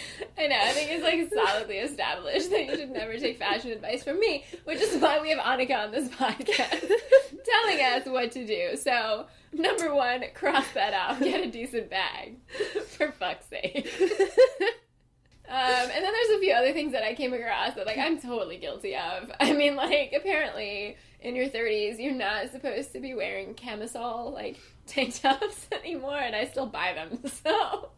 I 0.38 0.48
know. 0.48 0.60
I 0.60 0.72
think 0.72 0.92
it's 0.92 1.04
like 1.04 1.46
solidly 1.46 1.78
established 1.78 2.50
that 2.52 2.66
you 2.66 2.76
should 2.76 2.92
never 2.92 3.18
take 3.18 3.38
fashion 3.38 3.72
advice 3.72 4.04
from 4.04 4.20
me, 4.20 4.46
which 4.66 4.82
is 4.82 5.02
why 5.02 5.20
we 5.20 5.30
have 5.30 5.40
Annika 5.40 5.86
on 5.86 5.92
this 5.92 6.10
podcast 6.10 6.92
telling 7.46 7.82
us 7.82 8.06
what 8.06 8.32
to 8.34 8.46
do. 8.46 8.76
So, 8.78 9.28
number 9.54 9.94
one, 9.94 10.24
cross 10.34 10.66
that 10.74 10.94
out. 10.94 11.20
Get 11.20 11.46
a 11.46 11.52
decent 11.52 11.90
bag, 11.90 12.38
for 12.88 13.12
fuck's 13.12 13.48
sake. 13.48 13.90
Um, 15.50 15.56
and 15.56 16.04
then 16.04 16.12
there's 16.12 16.38
a 16.38 16.40
few 16.42 16.52
other 16.52 16.74
things 16.74 16.92
that 16.92 17.04
I 17.04 17.14
came 17.16 17.32
across 17.34 17.76
that 17.76 17.86
like 17.86 17.98
I'm 17.98 18.20
totally 18.20 18.58
guilty 18.58 18.98
of. 18.98 19.32
I 19.40 19.54
mean, 19.54 19.78
like 19.78 20.14
apparently 20.14 20.98
in 21.22 21.38
your 21.38 21.48
30s 21.48 22.00
you're 22.00 22.14
not 22.14 22.52
supposed 22.52 22.92
to 22.92 23.00
be 23.00 23.14
wearing 23.14 23.54
camisole 23.54 24.34
like 24.34 24.60
tank 24.88 25.22
tops 25.22 25.68
anymore, 25.72 26.18
and 26.18 26.36
I 26.36 26.48
still 26.48 26.66
buy 26.66 26.94
them. 26.94 27.22
So 27.32 27.92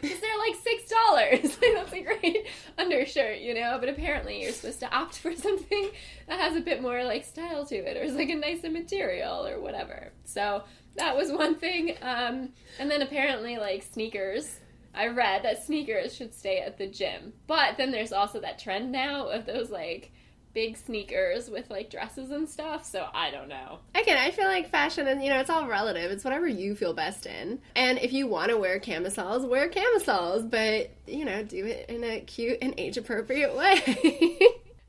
because 0.00 0.20
they're 0.20 0.38
like 0.38 0.56
six 0.56 0.90
dollars. 0.90 1.58
like, 1.62 1.74
that's 1.74 1.92
a 1.92 2.02
great 2.02 2.46
undershirt, 2.78 3.38
you 3.38 3.54
know. 3.54 3.76
But 3.80 3.88
apparently, 3.88 4.42
you're 4.42 4.52
supposed 4.52 4.80
to 4.80 4.94
opt 4.94 5.18
for 5.18 5.34
something 5.34 5.90
that 6.28 6.40
has 6.40 6.56
a 6.56 6.60
bit 6.60 6.82
more 6.82 7.04
like 7.04 7.24
style 7.24 7.64
to 7.66 7.76
it, 7.76 7.96
or 7.96 8.02
is 8.02 8.14
like 8.14 8.30
a 8.30 8.34
nicer 8.34 8.70
material, 8.70 9.46
or 9.46 9.60
whatever. 9.60 10.12
So 10.24 10.62
that 10.96 11.16
was 11.16 11.32
one 11.32 11.56
thing. 11.56 11.96
Um, 12.02 12.50
and 12.78 12.90
then 12.90 13.02
apparently, 13.02 13.56
like 13.58 13.82
sneakers. 13.82 14.58
I 14.92 15.06
read 15.06 15.44
that 15.44 15.64
sneakers 15.64 16.16
should 16.16 16.34
stay 16.34 16.58
at 16.58 16.76
the 16.76 16.88
gym, 16.88 17.32
but 17.46 17.76
then 17.76 17.92
there's 17.92 18.12
also 18.12 18.40
that 18.40 18.58
trend 18.58 18.90
now 18.90 19.28
of 19.28 19.46
those 19.46 19.70
like 19.70 20.10
big 20.52 20.76
sneakers 20.76 21.48
with 21.48 21.70
like 21.70 21.90
dresses 21.90 22.30
and 22.30 22.48
stuff. 22.48 22.84
So 22.84 23.06
I 23.14 23.30
don't 23.30 23.48
know. 23.48 23.78
Again, 23.94 24.18
I 24.18 24.30
feel 24.30 24.46
like 24.46 24.70
fashion 24.70 25.06
and 25.06 25.22
you 25.22 25.30
know 25.30 25.40
it's 25.40 25.50
all 25.50 25.66
relative. 25.66 26.10
It's 26.10 26.24
whatever 26.24 26.46
you 26.46 26.74
feel 26.74 26.92
best 26.92 27.26
in. 27.26 27.60
And 27.76 27.98
if 27.98 28.12
you 28.12 28.26
want 28.26 28.50
to 28.50 28.56
wear 28.56 28.78
camisoles, 28.78 29.46
wear 29.46 29.68
camisoles, 29.68 30.44
but 30.44 30.90
you 31.06 31.24
know 31.24 31.42
do 31.42 31.64
it 31.64 31.88
in 31.88 32.04
a 32.04 32.20
cute 32.20 32.58
and 32.62 32.74
age 32.78 32.96
appropriate 32.96 33.56
way. 33.56 33.76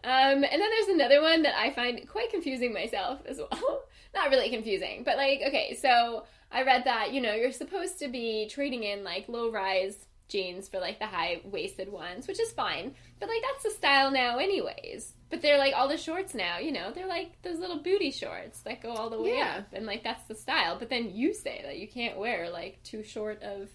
um, 0.04 0.44
and 0.44 0.44
then 0.44 0.60
there's 0.60 0.88
another 0.90 1.22
one 1.22 1.44
that 1.44 1.58
I 1.58 1.72
find 1.72 2.08
quite 2.08 2.32
confusing 2.32 2.74
myself 2.74 3.20
as 3.26 3.38
well. 3.38 3.84
Not 4.14 4.30
really 4.30 4.50
confusing, 4.50 5.04
but 5.06 5.18
like 5.18 5.42
okay, 5.48 5.78
so 5.80 6.26
I 6.52 6.64
read 6.64 6.86
that 6.86 7.14
you 7.14 7.22
know 7.22 7.34
you're 7.34 7.52
supposed 7.52 8.00
to 8.00 8.08
be 8.08 8.48
trading 8.50 8.84
in 8.84 9.04
like 9.04 9.30
low 9.30 9.52
rise 9.52 10.06
jeans 10.32 10.70
for 10.70 10.80
like 10.80 10.98
the 10.98 11.06
high 11.06 11.42
waisted 11.44 11.92
ones, 11.92 12.28
which 12.28 12.40
is 12.40 12.52
fine. 12.52 12.96
But 13.22 13.30
like 13.30 13.42
that's 13.54 13.64
the 13.64 13.70
style 13.72 14.12
now, 14.12 14.38
anyways. 14.40 15.14
But 15.30 15.42
they're 15.42 15.58
like 15.58 15.74
all 15.74 15.88
the 15.88 15.96
shorts 15.98 16.34
now, 16.36 16.58
you 16.58 16.74
know, 16.74 16.92
they're 16.92 17.08
like 17.08 17.42
those 17.42 17.58
little 17.60 17.82
booty 17.82 18.12
shorts 18.12 18.60
that 18.64 18.82
go 18.82 18.92
all 18.92 19.10
the 19.10 19.22
way 19.22 19.38
Yeah. 19.38 19.60
up, 19.60 19.68
and 19.72 19.86
like 19.86 20.04
that's 20.04 20.24
the 20.28 20.36
style. 20.36 20.78
But 20.78 20.90
then 20.90 21.12
you 21.16 21.34
say 21.34 21.62
that 21.64 21.78
you 21.80 21.88
can't 21.88 22.18
wear 22.18 22.50
like 22.50 22.84
too 22.84 23.02
short 23.04 23.42
of 23.42 23.70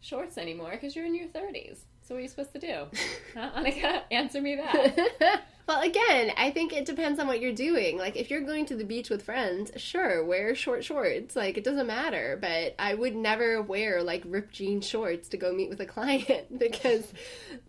shorts 0.00 0.38
anymore 0.38 0.70
because 0.70 0.96
you're 0.96 1.04
in 1.04 1.14
your 1.14 1.28
thirties. 1.28 1.84
So 2.02 2.14
what 2.14 2.20
are 2.20 2.22
you 2.22 2.28
supposed 2.28 2.52
to 2.54 2.58
do? 2.60 2.84
huh, 3.34 3.50
Annika? 3.56 4.02
Answer 4.10 4.40
me 4.40 4.56
that. 4.56 5.42
well, 5.68 5.82
again, 5.82 6.32
I 6.38 6.50
think 6.50 6.72
it 6.72 6.86
depends 6.86 7.20
on 7.20 7.26
what 7.26 7.42
you're 7.42 7.52
doing. 7.52 7.98
Like, 7.98 8.16
if 8.16 8.30
you're 8.30 8.40
going 8.40 8.64
to 8.66 8.74
the 8.74 8.86
beach 8.86 9.10
with 9.10 9.22
friends, 9.22 9.70
sure, 9.76 10.24
wear 10.24 10.54
short 10.54 10.82
shorts. 10.82 11.36
Like, 11.36 11.58
it 11.58 11.62
doesn't 11.62 11.86
matter. 11.86 12.38
But 12.40 12.74
I 12.78 12.94
would 12.94 13.14
never 13.14 13.60
wear, 13.60 14.02
like, 14.02 14.22
ripped 14.24 14.54
jean 14.54 14.80
shorts 14.80 15.28
to 15.28 15.36
go 15.36 15.52
meet 15.52 15.68
with 15.68 15.80
a 15.80 15.86
client 15.86 16.58
because, 16.58 17.12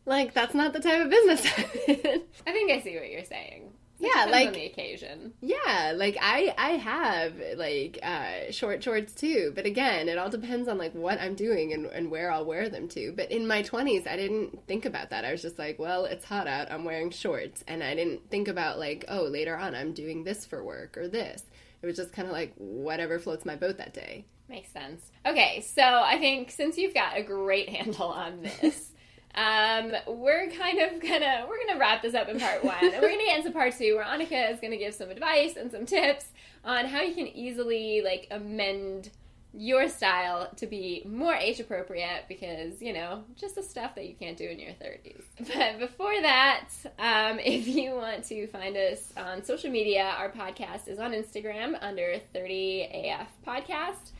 like, 0.06 0.34
that's 0.34 0.54
not 0.56 0.72
the 0.72 0.80
type 0.80 1.02
of 1.02 1.10
business 1.10 1.46
I'm 1.58 1.66
in. 1.90 2.22
I 2.48 2.52
think 2.54 2.72
I 2.72 2.80
see 2.80 2.96
what 2.96 3.12
you're 3.12 3.26
saying. 3.26 3.74
It 4.00 4.10
Yeah, 4.16 4.26
like- 4.26 4.48
on 4.48 4.54
the 4.54 4.66
occasion. 4.66 5.34
Yeah, 5.42 5.94
like 5.96 6.18
I 6.22 6.54
I 6.58 6.70
have 6.72 7.34
like 7.58 8.00
uh, 8.02 8.52
short 8.52 8.84
shorts 8.84 9.14
too, 9.14 9.52
but 9.56 9.66
again, 9.66 10.08
it 10.10 10.18
all 10.18 10.30
depends 10.30 10.68
on 10.68 10.78
like 10.78 10.94
what 10.94 11.20
I'm 11.20 11.36
doing 11.36 11.74
and, 11.74 11.86
and 11.88 12.10
where 12.10 12.32
I'll 12.32 12.46
wear 12.46 12.70
them 12.70 12.88
to. 12.90 13.12
But 13.16 13.32
in 13.32 13.48
my 13.48 13.62
20s, 13.64 14.08
I 14.08 14.16
didn't 14.16 14.66
think 14.68 14.86
about 14.86 15.10
that. 15.10 15.26
I 15.26 15.32
was 15.32 15.42
just 15.42 15.60
like, 15.60 15.80
well, 15.80 16.06
it's 16.06 16.26
hot 16.26 16.48
out, 16.48 16.72
I'm 16.72 16.86
wearing 16.86 17.12
shorts, 17.12 17.64
and 17.68 17.84
I 17.84 17.96
didn't 17.96 18.30
think 18.30 18.48
about 18.48 18.80
like, 18.80 19.06
oh, 19.10 19.24
later 19.24 19.58
on 19.58 19.76
I'm 19.76 19.94
doing 19.94 20.24
this 20.24 20.46
for 20.46 20.64
work 20.64 20.98
or 20.98 21.08
this. 21.08 21.44
It 21.82 21.86
was 21.86 21.96
just 21.96 22.12
kind 22.14 22.28
of 22.28 22.34
like 22.34 22.54
whatever 22.58 23.20
floats 23.20 23.46
my 23.46 23.56
boat 23.56 23.78
that 23.78 23.94
day. 23.94 24.26
Makes 24.50 24.72
sense. 24.72 25.12
Okay, 25.26 25.62
so 25.62 25.84
I 25.84 26.18
think 26.18 26.50
since 26.52 26.78
you've 26.78 26.94
got 26.94 27.18
a 27.18 27.22
great 27.24 27.70
handle 27.76 28.08
on 28.08 28.42
this, 28.42 28.89
um, 29.36 29.92
we're 30.08 30.50
kind 30.52 30.80
of 30.80 31.00
gonna 31.02 31.46
we're 31.48 31.66
gonna 31.66 31.80
wrap 31.80 32.02
this 32.02 32.16
up 32.16 32.30
in 32.30 32.40
part 32.40 32.64
one, 32.64 32.76
and 32.82 33.02
we're 33.02 33.10
gonna 33.10 33.26
get 33.26 33.38
into 33.38 33.52
part 33.52 33.78
two, 33.78 33.96
where 33.96 34.06
Annika 34.06 34.52
is 34.52 34.60
gonna 34.60 34.78
give 34.78 34.94
some 34.94 35.10
advice 35.10 35.56
and 35.56 35.72
some 35.72 35.86
tips 35.86 36.26
on 36.64 36.86
how 36.86 37.02
you 37.02 37.14
can 37.14 37.28
easily 37.28 38.02
like 38.04 38.28
amend 38.32 39.10
your 39.54 39.90
style 39.90 40.48
to 40.56 40.68
be 40.68 41.04
more 41.08 41.34
age 41.34 41.60
appropriate 41.60 42.26
because 42.28 42.82
you 42.82 42.94
know 42.94 43.24
just 43.36 43.56
the 43.56 43.64
stuff 43.64 43.96
that 43.96 44.08
you 44.08 44.14
can't 44.14 44.38
do 44.38 44.46
in 44.46 44.60
your 44.60 44.74
30s 44.74 45.24
but 45.48 45.80
before 45.80 46.22
that 46.22 46.68
um, 47.00 47.40
if 47.44 47.68
you 47.68 47.92
want 47.92 48.24
to 48.24 48.46
find 48.48 48.78
us 48.78 49.12
on 49.18 49.44
social 49.44 49.72
media 49.72 50.14
our 50.18 50.30
podcast 50.30 50.88
is 50.88 51.00
on 51.00 51.14
instagram 51.14 51.76
under 51.82 52.18
30af 52.36 53.26
podcast 53.46 54.12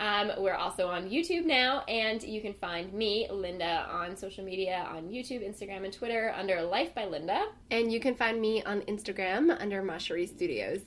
um, 0.00 0.32
we're 0.38 0.54
also 0.54 0.88
on 0.88 1.10
YouTube 1.10 1.44
now, 1.44 1.84
and 1.86 2.22
you 2.22 2.40
can 2.40 2.54
find 2.54 2.90
me, 2.94 3.28
Linda, 3.30 3.86
on 3.90 4.16
social 4.16 4.42
media 4.42 4.88
on 4.90 5.10
YouTube, 5.10 5.46
Instagram, 5.46 5.84
and 5.84 5.92
Twitter 5.92 6.34
under 6.34 6.62
Life 6.62 6.94
by 6.94 7.04
Linda. 7.04 7.44
And 7.70 7.92
you 7.92 8.00
can 8.00 8.14
find 8.14 8.40
me 8.40 8.62
on 8.62 8.80
Instagram 8.82 9.54
under 9.60 9.82
Masherie 9.82 10.26
Studios. 10.26 10.80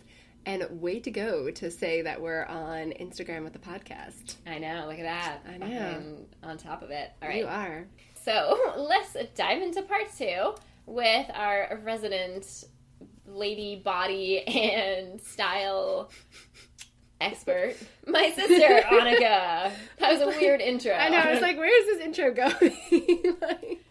And 0.45 0.65
way 0.81 0.99
to 0.99 1.11
go 1.11 1.51
to 1.51 1.71
say 1.71 2.01
that 2.01 2.19
we're 2.19 2.45
on 2.45 2.91
Instagram 2.99 3.43
with 3.43 3.53
the 3.53 3.59
podcast. 3.59 4.35
I 4.45 4.57
know, 4.57 4.87
look 4.89 4.99
at 4.99 5.03
that. 5.03 5.37
I 5.47 5.57
know. 5.57 5.67
Fucking 5.67 6.25
on 6.41 6.57
top 6.57 6.81
of 6.81 6.89
it. 6.89 7.11
All 7.21 7.29
right. 7.29 7.37
You 7.37 7.45
are. 7.47 7.85
So 8.25 8.73
let's 8.77 9.15
dive 9.35 9.61
into 9.61 9.83
part 9.83 10.07
two 10.17 10.55
with 10.85 11.29
our 11.33 11.79
resident 11.83 12.65
lady 13.25 13.81
body 13.83 14.41
and 14.41 15.21
style 15.21 16.09
expert, 17.23 17.75
my 18.07 18.31
sister 18.31 18.81
Annika. 18.87 19.71
That 19.99 20.11
was 20.11 20.21
a 20.21 20.27
weird 20.27 20.61
intro. 20.61 20.93
I 20.93 21.09
know. 21.09 21.17
I 21.17 21.31
was 21.31 21.41
like, 21.41 21.57
where 21.57 21.81
is 21.81 21.97
this 21.97 22.05
intro 22.05 22.33
going? 22.33 23.37
like, 23.41 23.83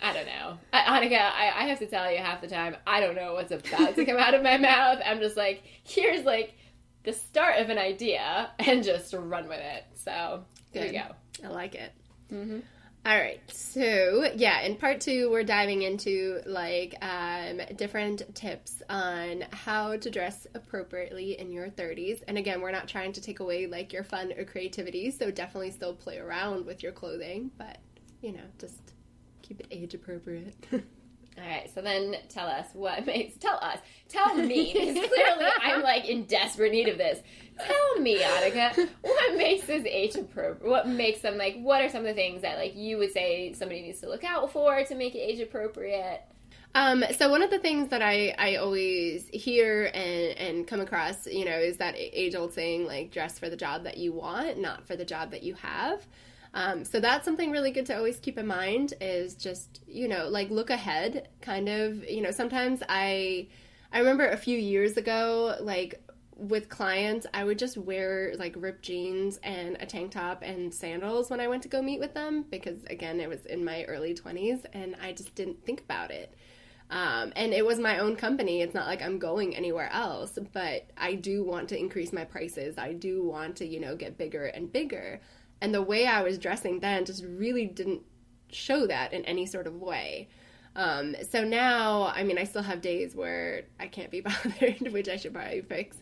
I 0.00 0.12
don't 0.12 0.26
know. 0.26 0.58
I, 0.72 0.80
Annika, 1.00 1.20
I, 1.20 1.52
I 1.54 1.66
have 1.68 1.78
to 1.78 1.86
tell 1.86 2.10
you 2.10 2.18
half 2.18 2.40
the 2.40 2.48
time, 2.48 2.76
I 2.86 3.00
don't 3.00 3.14
know 3.14 3.34
what's 3.34 3.52
about 3.52 3.94
to 3.94 4.04
come 4.04 4.16
out 4.16 4.34
of 4.34 4.42
my 4.42 4.58
mouth. 4.58 5.00
I'm 5.06 5.20
just 5.20 5.36
like, 5.36 5.62
here's 5.84 6.24
like 6.24 6.54
the 7.04 7.12
start 7.12 7.58
of 7.58 7.70
an 7.70 7.78
idea 7.78 8.50
and 8.58 8.82
just 8.82 9.12
run 9.14 9.48
with 9.48 9.60
it. 9.60 9.84
So 9.94 10.44
there 10.72 10.86
you 10.86 10.92
go. 10.92 11.46
I 11.46 11.48
like 11.50 11.74
it. 11.74 11.92
hmm 12.28 12.60
All 13.04 13.18
right. 13.18 13.40
So 13.50 14.30
yeah, 14.36 14.60
in 14.60 14.76
part 14.76 15.00
two, 15.00 15.28
we're 15.28 15.42
diving 15.42 15.82
into 15.82 16.40
like 16.46 16.94
um, 17.02 17.60
different 17.74 18.32
tips 18.34 18.80
on 18.88 19.44
how 19.50 19.96
to 19.96 20.08
dress 20.08 20.46
appropriately 20.54 21.36
in 21.38 21.50
your 21.50 21.68
30s. 21.68 22.22
And 22.28 22.38
again, 22.38 22.60
we're 22.60 22.70
not 22.70 22.86
trying 22.86 23.12
to 23.14 23.20
take 23.20 23.40
away 23.40 23.66
like 23.66 23.92
your 23.92 24.04
fun 24.04 24.32
or 24.38 24.44
creativity. 24.44 25.10
So 25.10 25.32
definitely 25.32 25.72
still 25.72 25.94
play 25.94 26.18
around 26.18 26.64
with 26.64 26.84
your 26.84 26.92
clothing, 26.92 27.50
but 27.58 27.78
you 28.20 28.32
know, 28.32 28.44
just 28.60 28.92
keep 29.42 29.58
it 29.58 29.66
age 29.72 29.94
appropriate. 29.94 30.54
All 31.38 31.48
right, 31.48 31.70
so 31.74 31.80
then 31.80 32.16
tell 32.28 32.46
us 32.46 32.66
what 32.74 33.06
makes 33.06 33.36
tell 33.38 33.58
us 33.62 33.78
tell 34.08 34.34
me 34.34 34.72
because 34.72 34.94
clearly 34.94 35.46
I'm 35.62 35.82
like 35.82 36.08
in 36.08 36.24
desperate 36.24 36.72
need 36.72 36.88
of 36.88 36.98
this. 36.98 37.20
Tell 37.58 38.00
me, 38.00 38.18
Annika, 38.18 38.88
what 39.02 39.36
makes 39.36 39.66
this 39.66 39.84
age 39.86 40.16
appropriate? 40.16 40.68
What 40.68 40.88
makes 40.88 41.20
them 41.20 41.36
like? 41.36 41.56
What 41.60 41.82
are 41.82 41.88
some 41.88 42.00
of 42.00 42.06
the 42.06 42.14
things 42.14 42.42
that 42.42 42.58
like 42.58 42.74
you 42.76 42.98
would 42.98 43.12
say 43.12 43.52
somebody 43.52 43.82
needs 43.82 44.00
to 44.00 44.08
look 44.08 44.24
out 44.24 44.52
for 44.52 44.82
to 44.84 44.94
make 44.94 45.14
it 45.14 45.18
age 45.18 45.40
appropriate? 45.40 46.22
Um, 46.74 47.04
so 47.18 47.28
one 47.28 47.42
of 47.42 47.50
the 47.50 47.58
things 47.58 47.90
that 47.90 48.00
I, 48.00 48.34
I 48.38 48.56
always 48.56 49.28
hear 49.28 49.90
and, 49.92 50.38
and 50.38 50.66
come 50.66 50.80
across, 50.80 51.26
you 51.26 51.44
know, 51.44 51.58
is 51.58 51.76
that 51.78 51.94
age 51.96 52.34
old 52.34 52.54
saying 52.54 52.86
like 52.86 53.10
dress 53.10 53.38
for 53.38 53.50
the 53.50 53.56
job 53.56 53.84
that 53.84 53.98
you 53.98 54.12
want, 54.12 54.58
not 54.58 54.86
for 54.86 54.96
the 54.96 55.04
job 55.04 55.32
that 55.32 55.42
you 55.42 55.54
have. 55.54 56.06
Um, 56.54 56.84
so 56.84 57.00
that's 57.00 57.24
something 57.24 57.50
really 57.50 57.70
good 57.70 57.86
to 57.86 57.96
always 57.96 58.18
keep 58.18 58.36
in 58.36 58.46
mind 58.46 58.94
is 59.00 59.34
just, 59.34 59.80
you 59.86 60.06
know, 60.06 60.28
like 60.28 60.50
look 60.50 60.70
ahead 60.70 61.28
kind 61.40 61.68
of, 61.68 62.04
you 62.08 62.20
know, 62.20 62.30
sometimes 62.30 62.82
I, 62.88 63.48
I 63.92 63.98
remember 63.98 64.28
a 64.28 64.36
few 64.36 64.58
years 64.58 64.96
ago, 64.96 65.56
like 65.60 66.02
with 66.36 66.68
clients, 66.68 67.26
I 67.32 67.44
would 67.44 67.58
just 67.58 67.78
wear 67.78 68.34
like 68.36 68.54
ripped 68.56 68.82
jeans 68.82 69.38
and 69.42 69.76
a 69.80 69.86
tank 69.86 70.12
top 70.12 70.42
and 70.42 70.74
sandals 70.74 71.30
when 71.30 71.40
I 71.40 71.48
went 71.48 71.62
to 71.62 71.68
go 71.68 71.80
meet 71.80 72.00
with 72.00 72.12
them 72.12 72.44
because, 72.50 72.84
again, 72.84 73.20
it 73.20 73.28
was 73.28 73.46
in 73.46 73.64
my 73.64 73.84
early 73.84 74.14
20s 74.14 74.66
and 74.74 74.96
I 75.02 75.12
just 75.12 75.34
didn't 75.34 75.64
think 75.64 75.80
about 75.80 76.10
it. 76.10 76.34
Um, 76.90 77.32
and 77.36 77.54
it 77.54 77.64
was 77.64 77.78
my 77.78 77.98
own 77.98 78.16
company. 78.16 78.60
It's 78.60 78.74
not 78.74 78.86
like 78.86 79.00
I'm 79.00 79.18
going 79.18 79.56
anywhere 79.56 79.90
else, 79.90 80.38
but 80.52 80.90
I 80.98 81.14
do 81.14 81.42
want 81.42 81.70
to 81.70 81.78
increase 81.78 82.12
my 82.12 82.24
prices. 82.24 82.76
I 82.76 82.92
do 82.92 83.24
want 83.24 83.56
to, 83.56 83.66
you 83.66 83.80
know, 83.80 83.96
get 83.96 84.18
bigger 84.18 84.44
and 84.44 84.70
bigger. 84.70 85.20
And 85.62 85.72
the 85.72 85.80
way 85.80 86.06
I 86.08 86.22
was 86.22 86.38
dressing 86.38 86.80
then 86.80 87.04
just 87.04 87.24
really 87.24 87.66
didn't 87.66 88.02
show 88.50 88.84
that 88.88 89.12
in 89.12 89.24
any 89.24 89.46
sort 89.46 89.68
of 89.68 89.76
way. 89.76 90.28
Um, 90.74 91.14
so 91.30 91.44
now, 91.44 92.12
I 92.14 92.24
mean, 92.24 92.36
I 92.36 92.44
still 92.44 92.62
have 92.62 92.80
days 92.80 93.14
where 93.14 93.62
I 93.78 93.86
can't 93.86 94.10
be 94.10 94.20
bothered, 94.22 94.92
which 94.92 95.08
I 95.08 95.16
should 95.16 95.32
probably 95.32 95.60
fix. 95.60 95.96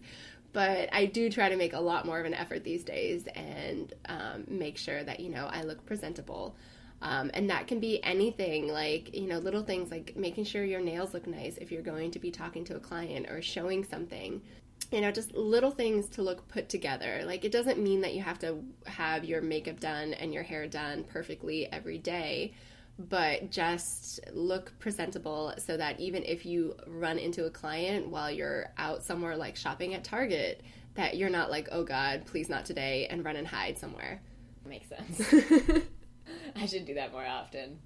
But 0.55 0.89
I 0.95 1.05
do 1.05 1.31
try 1.31 1.51
to 1.51 1.57
make 1.57 1.75
a 1.75 1.79
lot 1.79 2.07
more 2.07 2.19
of 2.19 2.25
an 2.25 2.33
effort 2.33 2.65
these 2.65 2.83
days 2.83 3.27
and 3.35 3.93
um, 4.07 4.45
make 4.49 4.79
sure 4.79 5.05
that, 5.05 5.21
you 5.21 5.29
know, 5.29 5.47
I 5.53 5.63
look 5.63 5.85
presentable. 5.85 6.57
Um, 7.03 7.31
and 7.35 7.51
that 7.51 7.67
can 7.67 7.81
be 7.81 8.03
anything 8.03 8.67
like, 8.73 9.15
you 9.15 9.27
know, 9.27 9.39
little 9.39 9.63
things 9.63 9.91
like 9.91 10.17
making 10.17 10.45
sure 10.45 10.65
your 10.65 10.81
nails 10.81 11.13
look 11.13 11.27
nice 11.27 11.59
if 11.59 11.71
you're 11.71 11.83
going 11.83 12.11
to 12.13 12.19
be 12.19 12.31
talking 12.31 12.65
to 12.65 12.77
a 12.77 12.81
client 12.81 13.29
or 13.29 13.43
showing 13.43 13.85
something. 13.85 14.41
You 14.91 15.01
know, 15.01 15.13
just 15.13 15.35
little 15.35 15.71
things 15.71 16.09
to 16.11 16.23
look 16.23 16.49
put 16.49 16.69
together. 16.69 17.23
Like, 17.25 17.45
it 17.45 17.53
doesn't 17.53 17.79
mean 17.79 18.01
that 18.01 18.15
you 18.15 18.23
have 18.23 18.41
to 18.41 18.59
have 18.87 19.25
your 19.25 19.41
makeup 19.41 19.79
done 19.79 20.15
and 20.15 20.35
your 20.35 20.43
hair 20.43 20.67
done 20.67 21.05
perfectly 21.05 21.71
every 21.73 21.99
day 21.99 22.53
but 23.09 23.51
just 23.51 24.21
look 24.33 24.79
presentable 24.79 25.55
so 25.59 25.77
that 25.77 25.99
even 25.99 26.23
if 26.25 26.45
you 26.45 26.77
run 26.87 27.19
into 27.19 27.47
a 27.47 27.51
client 27.51 28.09
while 28.09 28.31
you're 28.31 28.73
out 28.77 29.03
somewhere 29.03 29.37
like 29.37 29.57
shopping 29.57 29.95
at 29.95 30.05
Target, 30.05 30.63
that 30.95 31.17
you're 31.17 31.31
not 31.31 31.51
like, 31.51 31.69
oh 31.73 31.83
God, 31.83 32.27
please 32.27 32.49
not 32.49 32.67
today, 32.67 33.07
and 33.09 33.25
run 33.25 33.37
and 33.37 33.47
hide 33.47 33.79
somewhere. 33.79 34.21
Makes 34.67 34.89
sense. 34.89 35.35
I 36.57 36.67
should 36.67 36.85
do 36.85 36.95
that 36.95 37.13
more 37.13 37.25
often. 37.25 37.79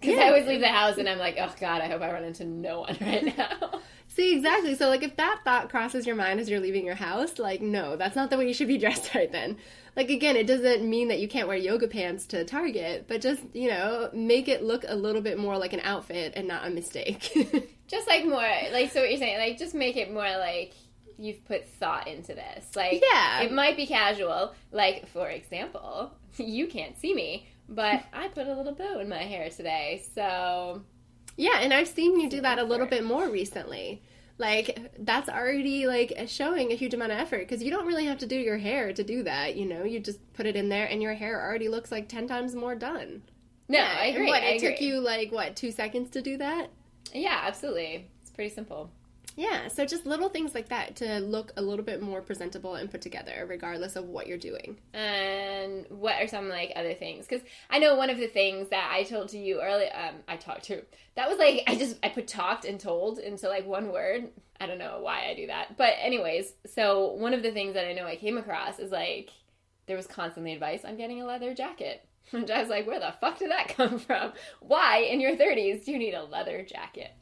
Because 0.00 0.16
yeah. 0.16 0.22
I 0.22 0.28
always 0.28 0.46
leave 0.46 0.60
the 0.60 0.68
house 0.68 0.96
and 0.98 1.08
I'm 1.08 1.18
like, 1.18 1.36
oh 1.40 1.52
God, 1.60 1.80
I 1.80 1.88
hope 1.88 2.02
I 2.02 2.12
run 2.12 2.24
into 2.24 2.44
no 2.44 2.80
one 2.80 2.96
right 3.00 3.36
now. 3.36 3.80
See, 4.06 4.34
exactly. 4.34 4.74
So, 4.74 4.88
like, 4.88 5.02
if 5.02 5.16
that 5.16 5.40
thought 5.44 5.70
crosses 5.70 6.06
your 6.06 6.16
mind 6.16 6.40
as 6.40 6.48
you're 6.48 6.60
leaving 6.60 6.84
your 6.84 6.94
house, 6.94 7.38
like, 7.38 7.60
no, 7.60 7.96
that's 7.96 8.16
not 8.16 8.30
the 8.30 8.38
way 8.38 8.48
you 8.48 8.54
should 8.54 8.68
be 8.68 8.78
dressed 8.78 9.14
right 9.14 9.30
then 9.30 9.56
like 9.98 10.10
again 10.10 10.36
it 10.36 10.46
doesn't 10.46 10.88
mean 10.88 11.08
that 11.08 11.18
you 11.18 11.26
can't 11.26 11.48
wear 11.48 11.56
yoga 11.56 11.88
pants 11.88 12.24
to 12.26 12.44
target 12.44 13.06
but 13.08 13.20
just 13.20 13.42
you 13.52 13.68
know 13.68 14.08
make 14.14 14.46
it 14.48 14.62
look 14.62 14.84
a 14.86 14.94
little 14.94 15.20
bit 15.20 15.36
more 15.36 15.58
like 15.58 15.72
an 15.72 15.80
outfit 15.80 16.32
and 16.36 16.46
not 16.46 16.64
a 16.64 16.70
mistake 16.70 17.32
just 17.88 18.06
like 18.06 18.24
more 18.24 18.48
like 18.72 18.92
so 18.92 19.00
what 19.00 19.10
you're 19.10 19.18
saying 19.18 19.38
like 19.38 19.58
just 19.58 19.74
make 19.74 19.96
it 19.96 20.12
more 20.12 20.38
like 20.38 20.72
you've 21.18 21.44
put 21.46 21.68
thought 21.68 22.06
into 22.06 22.32
this 22.32 22.76
like 22.76 23.02
yeah 23.12 23.40
it 23.40 23.50
might 23.50 23.76
be 23.76 23.86
casual 23.86 24.54
like 24.70 25.08
for 25.08 25.28
example 25.28 26.12
you 26.36 26.68
can't 26.68 26.96
see 26.96 27.12
me 27.12 27.48
but 27.68 28.02
i 28.12 28.28
put 28.28 28.46
a 28.46 28.54
little 28.54 28.74
bow 28.74 28.98
in 29.00 29.08
my 29.08 29.22
hair 29.22 29.50
today 29.50 30.02
so. 30.14 30.82
Yeah 31.36 31.60
and 31.60 31.72
i've 31.72 31.88
seen 31.88 32.18
you 32.18 32.28
do 32.28 32.40
that 32.40 32.58
a 32.58 32.64
little 32.64 32.86
bit 32.86 33.04
more 33.04 33.28
recently. 33.28 34.02
Like 34.38 34.92
that's 35.00 35.28
already 35.28 35.86
like 35.86 36.16
showing 36.28 36.70
a 36.70 36.76
huge 36.76 36.94
amount 36.94 37.10
of 37.12 37.18
effort 37.18 37.40
because 37.40 37.62
you 37.62 37.72
don't 37.72 37.86
really 37.86 38.04
have 38.04 38.18
to 38.18 38.26
do 38.26 38.36
your 38.36 38.58
hair 38.58 38.92
to 38.92 39.02
do 39.02 39.24
that 39.24 39.56
you 39.56 39.66
know? 39.66 39.84
You 39.84 39.98
just 40.00 40.20
put 40.32 40.46
it 40.46 40.56
in 40.56 40.68
there 40.68 40.86
and 40.86 41.02
your 41.02 41.14
hair 41.14 41.40
already 41.40 41.68
looks 41.68 41.90
like 41.90 42.08
10 42.08 42.28
times 42.28 42.54
more 42.54 42.74
done. 42.74 43.22
No 43.68 43.78
yeah, 43.78 43.96
i 44.00 44.06
agree 44.06 44.28
what, 44.28 44.42
it 44.42 44.54
I 44.54 44.58
took 44.58 44.80
you 44.80 45.00
like 45.00 45.32
what 45.32 45.56
two 45.56 45.72
seconds 45.72 46.10
to 46.10 46.22
do 46.22 46.36
that? 46.38 46.70
Yeah 47.12 47.40
absolutely. 47.44 48.08
It's 48.22 48.30
pretty 48.30 48.54
simple 48.54 48.90
yeah, 49.36 49.68
so 49.68 49.84
just 49.86 50.06
little 50.06 50.28
things 50.28 50.54
like 50.54 50.68
that 50.68 50.96
to 50.96 51.20
look 51.20 51.52
a 51.56 51.62
little 51.62 51.84
bit 51.84 52.02
more 52.02 52.20
presentable 52.20 52.74
and 52.74 52.90
put 52.90 53.00
together, 53.00 53.46
regardless 53.48 53.96
of 53.96 54.06
what 54.06 54.26
you're 54.26 54.38
doing. 54.38 54.78
And 54.92 55.86
what 55.90 56.20
are 56.20 56.26
some 56.26 56.48
like 56.48 56.72
other 56.74 56.94
things? 56.94 57.26
Because 57.26 57.46
I 57.70 57.78
know 57.78 57.94
one 57.94 58.10
of 58.10 58.18
the 58.18 58.26
things 58.26 58.68
that 58.70 58.90
I 58.92 59.04
told 59.04 59.28
to 59.30 59.38
you 59.38 59.60
earlier, 59.60 59.90
um, 59.94 60.16
I 60.26 60.36
talked 60.36 60.64
to. 60.64 60.82
That 61.14 61.28
was 61.28 61.38
like 61.38 61.62
I 61.66 61.76
just 61.76 61.96
I 62.02 62.08
put 62.08 62.26
talked 62.26 62.64
and 62.64 62.80
told 62.80 63.18
into 63.18 63.48
like 63.48 63.66
one 63.66 63.92
word. 63.92 64.28
I 64.60 64.66
don't 64.66 64.78
know 64.78 64.98
why 65.00 65.28
I 65.28 65.34
do 65.34 65.46
that, 65.46 65.76
but 65.76 65.94
anyways, 66.00 66.52
so 66.66 67.12
one 67.12 67.32
of 67.32 67.44
the 67.44 67.52
things 67.52 67.74
that 67.74 67.86
I 67.86 67.92
know 67.92 68.06
I 68.06 68.16
came 68.16 68.38
across 68.38 68.80
is 68.80 68.90
like 68.90 69.30
there 69.86 69.96
was 69.96 70.06
constantly 70.06 70.52
advice 70.52 70.84
on 70.84 70.96
getting 70.96 71.20
a 71.22 71.26
leather 71.26 71.54
jacket. 71.54 72.04
And 72.30 72.50
I 72.50 72.60
was 72.60 72.68
like, 72.68 72.86
where 72.86 73.00
the 73.00 73.14
fuck 73.22 73.38
did 73.38 73.50
that 73.50 73.68
come 73.76 73.98
from? 73.98 74.34
Why 74.60 74.98
in 74.98 75.18
your 75.18 75.34
30s 75.34 75.86
do 75.86 75.92
you 75.92 75.98
need 75.98 76.12
a 76.12 76.24
leather 76.24 76.62
jacket? 76.62 77.12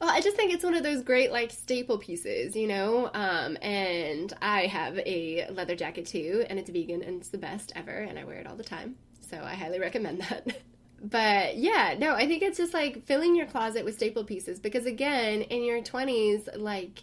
Well, 0.00 0.10
I 0.10 0.20
just 0.20 0.36
think 0.36 0.52
it's 0.52 0.64
one 0.64 0.74
of 0.74 0.82
those 0.82 1.02
great 1.02 1.32
like 1.32 1.50
staple 1.50 1.98
pieces, 1.98 2.54
you 2.54 2.66
know. 2.66 3.10
Um, 3.14 3.56
and 3.62 4.32
I 4.42 4.66
have 4.66 4.98
a 4.98 5.46
leather 5.50 5.74
jacket 5.74 6.06
too, 6.06 6.44
and 6.48 6.58
it's 6.58 6.70
vegan 6.70 7.02
and 7.02 7.20
it's 7.20 7.30
the 7.30 7.38
best 7.38 7.72
ever, 7.74 7.90
and 7.92 8.18
I 8.18 8.24
wear 8.24 8.38
it 8.38 8.46
all 8.46 8.56
the 8.56 8.64
time. 8.64 8.96
So 9.20 9.40
I 9.42 9.54
highly 9.54 9.78
recommend 9.78 10.20
that. 10.22 10.58
but 11.02 11.56
yeah, 11.56 11.94
no, 11.98 12.14
I 12.14 12.26
think 12.26 12.42
it's 12.42 12.58
just 12.58 12.74
like 12.74 13.06
filling 13.06 13.34
your 13.34 13.46
closet 13.46 13.84
with 13.84 13.94
staple 13.94 14.24
pieces 14.24 14.60
because 14.60 14.84
again, 14.84 15.42
in 15.42 15.64
your 15.64 15.82
twenties, 15.82 16.48
like 16.54 17.02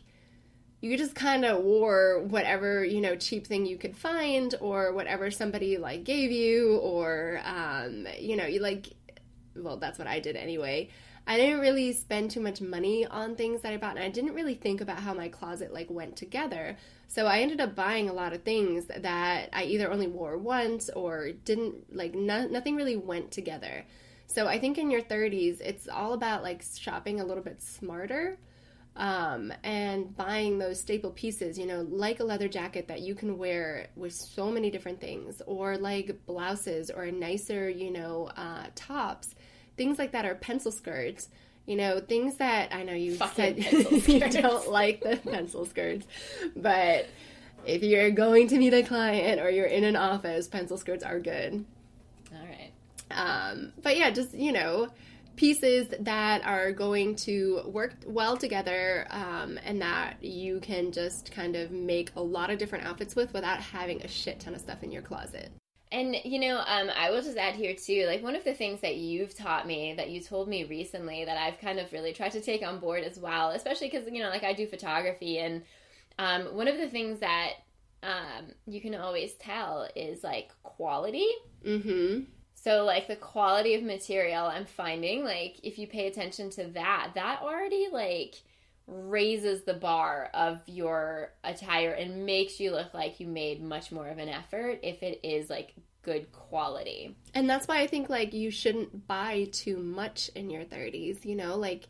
you 0.83 0.97
just 0.97 1.15
kind 1.15 1.45
of 1.45 1.63
wore 1.63 2.19
whatever 2.23 2.83
you 2.83 2.99
know 2.99 3.15
cheap 3.15 3.47
thing 3.47 3.65
you 3.65 3.77
could 3.77 3.95
find 3.95 4.53
or 4.59 4.91
whatever 4.91 5.31
somebody 5.31 5.77
like 5.77 6.03
gave 6.03 6.29
you 6.29 6.77
or 6.79 7.39
um, 7.45 8.05
you 8.19 8.35
know 8.35 8.45
you 8.45 8.59
like 8.59 8.89
well 9.55 9.77
that's 9.77 9.97
what 9.97 10.07
i 10.07 10.19
did 10.19 10.35
anyway 10.35 10.89
I 11.25 11.37
didn't 11.37 11.61
really 11.61 11.93
spend 11.93 12.31
too 12.31 12.41
much 12.41 12.59
money 12.59 13.05
on 13.05 13.35
things 13.35 13.61
that 13.61 13.71
I 13.73 13.77
bought, 13.77 13.95
and 13.95 14.03
I 14.03 14.09
didn't 14.09 14.33
really 14.33 14.55
think 14.55 14.81
about 14.81 14.99
how 14.99 15.13
my 15.13 15.29
closet 15.29 15.73
like 15.73 15.89
went 15.89 16.17
together. 16.17 16.77
So 17.07 17.27
I 17.27 17.39
ended 17.39 17.61
up 17.61 17.75
buying 17.75 18.09
a 18.09 18.13
lot 18.13 18.33
of 18.33 18.43
things 18.43 18.85
that 18.87 19.49
I 19.53 19.63
either 19.63 19.91
only 19.91 20.07
wore 20.07 20.37
once 20.37 20.89
or 20.89 21.31
didn't 21.31 21.95
like. 21.95 22.13
No, 22.13 22.47
nothing 22.47 22.75
really 22.75 22.97
went 22.97 23.31
together. 23.31 23.85
So 24.27 24.47
I 24.47 24.59
think 24.59 24.77
in 24.77 24.91
your 24.91 25.01
30s, 25.01 25.61
it's 25.61 25.87
all 25.87 26.13
about 26.13 26.43
like 26.43 26.63
shopping 26.77 27.21
a 27.21 27.25
little 27.25 27.43
bit 27.43 27.61
smarter. 27.61 28.37
Um, 28.95 29.51
and 29.63 30.15
buying 30.15 30.59
those 30.59 30.79
staple 30.79 31.09
pieces, 31.09 31.57
you 31.57 31.65
know, 31.65 31.81
like 31.89 32.19
a 32.19 32.23
leather 32.23 32.47
jacket 32.47 32.89
that 32.89 33.01
you 33.01 33.15
can 33.15 33.39
wear 33.39 33.87
with 33.95 34.13
so 34.13 34.51
many 34.51 34.69
different 34.69 35.01
things, 35.01 35.41
or 35.47 35.77
like 35.77 36.25
blouses 36.27 36.91
or 36.91 37.09
nicer, 37.09 37.69
you 37.69 37.89
know, 37.89 38.29
uh, 38.37 38.65
tops 38.75 39.33
things 39.77 39.97
like 39.97 40.11
that 40.11 40.25
are 40.25 40.35
pencil 40.35 40.71
skirts. 40.71 41.29
You 41.65 41.77
know, 41.77 42.01
things 42.01 42.35
that 42.37 42.73
I 42.73 42.83
know 42.83 42.93
you 42.93 43.15
Fucking 43.15 43.63
said 43.63 44.07
you 44.07 44.19
don't 44.19 44.69
like 44.69 45.01
the 45.01 45.15
pencil 45.15 45.65
skirts, 45.65 46.05
but 46.55 47.07
if 47.65 47.83
you're 47.83 48.11
going 48.11 48.49
to 48.49 48.57
meet 48.57 48.73
a 48.73 48.83
client 48.83 49.39
or 49.39 49.49
you're 49.49 49.65
in 49.65 49.85
an 49.85 49.95
office, 49.95 50.47
pencil 50.47 50.77
skirts 50.77 51.03
are 51.03 51.19
good. 51.19 51.63
All 52.33 52.45
right. 52.45 52.71
Um, 53.11 53.71
but 53.81 53.97
yeah, 53.97 54.09
just 54.09 54.33
you 54.33 54.51
know, 54.51 54.89
pieces 55.35 55.87
that 56.01 56.43
are 56.45 56.71
going 56.71 57.15
to 57.15 57.61
work 57.65 57.95
well 58.05 58.37
together 58.37 59.07
um, 59.09 59.59
and 59.63 59.81
that 59.81 60.21
you 60.21 60.59
can 60.59 60.91
just 60.91 61.31
kind 61.31 61.55
of 61.55 61.71
make 61.71 62.11
a 62.15 62.21
lot 62.21 62.49
of 62.49 62.57
different 62.57 62.85
outfits 62.85 63.15
with 63.15 63.33
without 63.33 63.59
having 63.59 64.01
a 64.01 64.07
shit 64.07 64.39
ton 64.39 64.53
of 64.53 64.61
stuff 64.61 64.83
in 64.83 64.91
your 64.91 65.01
closet. 65.01 65.49
And 65.93 66.15
you 66.25 66.39
know, 66.39 66.57
um, 66.65 66.89
I 66.97 67.11
will 67.11 67.21
just 67.21 67.37
add 67.37 67.53
here 67.53 67.75
too, 67.75 68.05
like 68.07 68.23
one 68.23 68.35
of 68.35 68.43
the 68.43 68.55
things 68.55 68.81
that 68.81 68.95
you've 68.95 69.35
taught 69.35 69.67
me, 69.67 69.93
that 69.93 70.09
you 70.09 70.19
told 70.21 70.49
me 70.49 70.63
recently, 70.63 71.23
that 71.23 71.37
I've 71.37 71.59
kind 71.59 71.79
of 71.79 71.93
really 71.93 72.13
tried 72.13 72.31
to 72.31 72.41
take 72.41 72.65
on 72.65 72.79
board 72.79 73.03
as 73.03 73.19
well, 73.19 73.51
especially 73.51 73.89
because 73.91 74.11
you 74.11 74.23
know, 74.23 74.29
like 74.29 74.43
I 74.43 74.53
do 74.53 74.65
photography, 74.65 75.37
and 75.37 75.61
um, 76.17 76.55
one 76.55 76.67
of 76.67 76.77
the 76.77 76.89
things 76.89 77.19
that 77.19 77.51
um, 78.01 78.47
you 78.65 78.81
can 78.81 78.95
always 78.95 79.33
tell 79.33 79.87
is 79.95 80.23
like 80.23 80.49
quality. 80.63 81.27
Mm-hmm. 81.63 82.21
So 82.55 82.85
like 82.85 83.07
the 83.07 83.15
quality 83.15 83.75
of 83.75 83.83
material, 83.83 84.47
I'm 84.47 84.65
finding 84.65 85.23
like 85.23 85.59
if 85.61 85.77
you 85.77 85.85
pay 85.85 86.07
attention 86.07 86.49
to 86.51 86.65
that, 86.71 87.11
that 87.13 87.41
already 87.43 87.87
like 87.91 88.41
raises 88.87 89.63
the 89.63 89.73
bar 89.73 90.29
of 90.33 90.59
your 90.65 91.31
attire 91.43 91.91
and 91.91 92.25
makes 92.25 92.59
you 92.59 92.71
look 92.71 92.93
like 92.93 93.19
you 93.19 93.27
made 93.27 93.61
much 93.61 93.91
more 93.91 94.07
of 94.07 94.17
an 94.17 94.29
effort 94.29 94.79
if 94.83 95.01
it 95.03 95.19
is 95.23 95.49
like 95.49 95.73
good 96.01 96.31
quality. 96.31 97.15
And 97.33 97.49
that's 97.49 97.67
why 97.67 97.79
I 97.79 97.87
think 97.87 98.09
like 98.09 98.33
you 98.33 98.51
shouldn't 98.51 99.07
buy 99.07 99.47
too 99.51 99.77
much 99.77 100.29
in 100.35 100.49
your 100.49 100.63
30s, 100.63 101.23
you 101.23 101.35
know, 101.35 101.55
like 101.55 101.87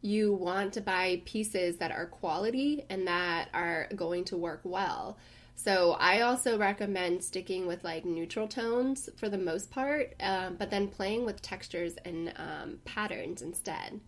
you 0.00 0.34
want 0.34 0.72
to 0.72 0.80
buy 0.80 1.22
pieces 1.24 1.76
that 1.76 1.92
are 1.92 2.06
quality 2.06 2.84
and 2.90 3.06
that 3.06 3.48
are 3.54 3.88
going 3.94 4.24
to 4.24 4.36
work 4.36 4.60
well. 4.64 5.16
So 5.54 5.92
I 6.00 6.22
also 6.22 6.58
recommend 6.58 7.22
sticking 7.22 7.68
with 7.68 7.84
like 7.84 8.04
neutral 8.04 8.48
tones 8.48 9.08
for 9.16 9.28
the 9.28 9.38
most 9.38 9.70
part, 9.70 10.14
um, 10.18 10.56
but 10.58 10.70
then 10.70 10.88
playing 10.88 11.24
with 11.24 11.40
textures 11.40 11.94
and 12.04 12.32
um, 12.36 12.78
patterns 12.84 13.42
instead. 13.42 14.00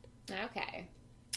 Okay 0.47 0.89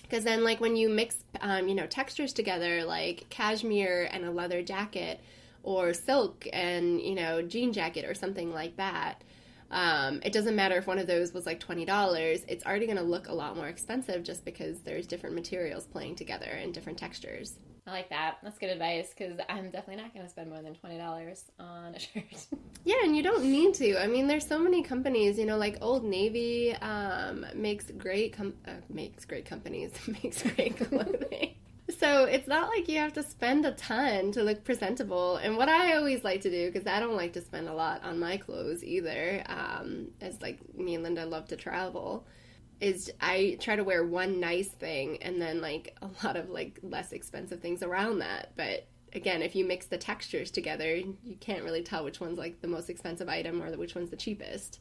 because 0.07 0.23
then 0.23 0.43
like 0.43 0.59
when 0.59 0.75
you 0.75 0.89
mix 0.89 1.23
um, 1.41 1.67
you 1.67 1.75
know 1.75 1.85
textures 1.87 2.33
together 2.33 2.83
like 2.83 3.25
cashmere 3.29 4.09
and 4.11 4.25
a 4.25 4.31
leather 4.31 4.61
jacket 4.61 5.19
or 5.63 5.93
silk 5.93 6.47
and 6.53 7.01
you 7.01 7.15
know 7.15 7.41
jean 7.41 7.73
jacket 7.73 8.05
or 8.05 8.13
something 8.13 8.53
like 8.53 8.75
that 8.77 9.23
um, 9.69 10.21
it 10.23 10.31
doesn't 10.31 10.55
matter 10.55 10.77
if 10.77 10.87
one 10.87 10.97
of 10.97 11.07
those 11.07 11.33
was 11.33 11.45
like 11.45 11.59
$20 11.59 12.45
it's 12.47 12.65
already 12.65 12.85
going 12.85 12.97
to 12.97 13.03
look 13.03 13.27
a 13.27 13.33
lot 13.33 13.57
more 13.57 13.67
expensive 13.67 14.23
just 14.23 14.45
because 14.45 14.79
there's 14.81 15.05
different 15.05 15.35
materials 15.35 15.85
playing 15.85 16.15
together 16.15 16.45
and 16.45 16.73
different 16.73 16.97
textures 16.97 17.59
I 17.87 17.91
like 17.91 18.09
that. 18.09 18.39
That's 18.43 18.57
good 18.57 18.69
advice 18.69 19.13
because 19.17 19.39
I'm 19.47 19.71
definitely 19.71 20.03
not 20.03 20.13
going 20.13 20.25
to 20.25 20.29
spend 20.29 20.49
more 20.49 20.61
than 20.61 20.75
twenty 20.75 20.97
dollars 20.97 21.45
on 21.57 21.95
a 21.95 21.99
shirt. 21.99 22.47
Yeah, 22.83 22.97
and 23.03 23.15
you 23.15 23.23
don't 23.23 23.45
need 23.45 23.73
to. 23.75 23.97
I 24.01 24.07
mean, 24.07 24.27
there's 24.27 24.45
so 24.45 24.59
many 24.59 24.83
companies. 24.83 25.39
You 25.39 25.45
know, 25.45 25.57
like 25.57 25.77
Old 25.81 26.03
Navy 26.03 26.73
um, 26.73 27.45
makes 27.55 27.89
great 27.91 28.33
com- 28.33 28.55
uh, 28.67 28.71
makes 28.89 29.23
great 29.23 29.45
companies 29.45 29.93
makes 30.23 30.43
great 30.43 30.77
clothing. 30.89 31.55
so 31.97 32.25
it's 32.25 32.47
not 32.47 32.67
like 32.67 32.89
you 32.89 32.99
have 32.99 33.13
to 33.13 33.23
spend 33.23 33.65
a 33.65 33.71
ton 33.71 34.33
to 34.33 34.43
look 34.43 34.65
presentable. 34.65 35.37
And 35.37 35.55
what 35.55 35.69
I 35.69 35.95
always 35.95 36.25
like 36.25 36.41
to 36.41 36.49
do, 36.51 36.69
because 36.69 36.87
I 36.87 36.99
don't 36.99 37.15
like 37.15 37.31
to 37.33 37.41
spend 37.41 37.69
a 37.69 37.73
lot 37.73 38.03
on 38.03 38.19
my 38.19 38.35
clothes 38.35 38.83
either, 38.83 39.43
um, 39.47 40.09
as 40.19 40.41
like 40.41 40.59
me 40.75 40.95
and 40.95 41.03
Linda 41.05 41.25
love 41.25 41.47
to 41.47 41.55
travel 41.55 42.27
is 42.79 43.11
I 43.19 43.57
try 43.59 43.75
to 43.75 43.83
wear 43.83 44.05
one 44.05 44.39
nice 44.39 44.69
thing 44.69 45.21
and 45.21 45.41
then 45.41 45.61
like 45.61 45.95
a 46.01 46.09
lot 46.23 46.35
of 46.35 46.49
like 46.49 46.79
less 46.83 47.11
expensive 47.11 47.59
things 47.59 47.81
around 47.81 48.19
that. 48.19 48.51
But 48.55 48.87
again, 49.13 49.41
if 49.41 49.55
you 49.55 49.65
mix 49.65 49.87
the 49.87 49.97
textures 49.97 50.51
together, 50.51 50.95
you 50.95 51.37
can't 51.39 51.63
really 51.63 51.83
tell 51.83 52.03
which 52.03 52.19
one's 52.19 52.37
like 52.37 52.61
the 52.61 52.67
most 52.67 52.89
expensive 52.89 53.29
item 53.29 53.61
or 53.61 53.75
which 53.77 53.95
one's 53.95 54.09
the 54.09 54.15
cheapest. 54.15 54.79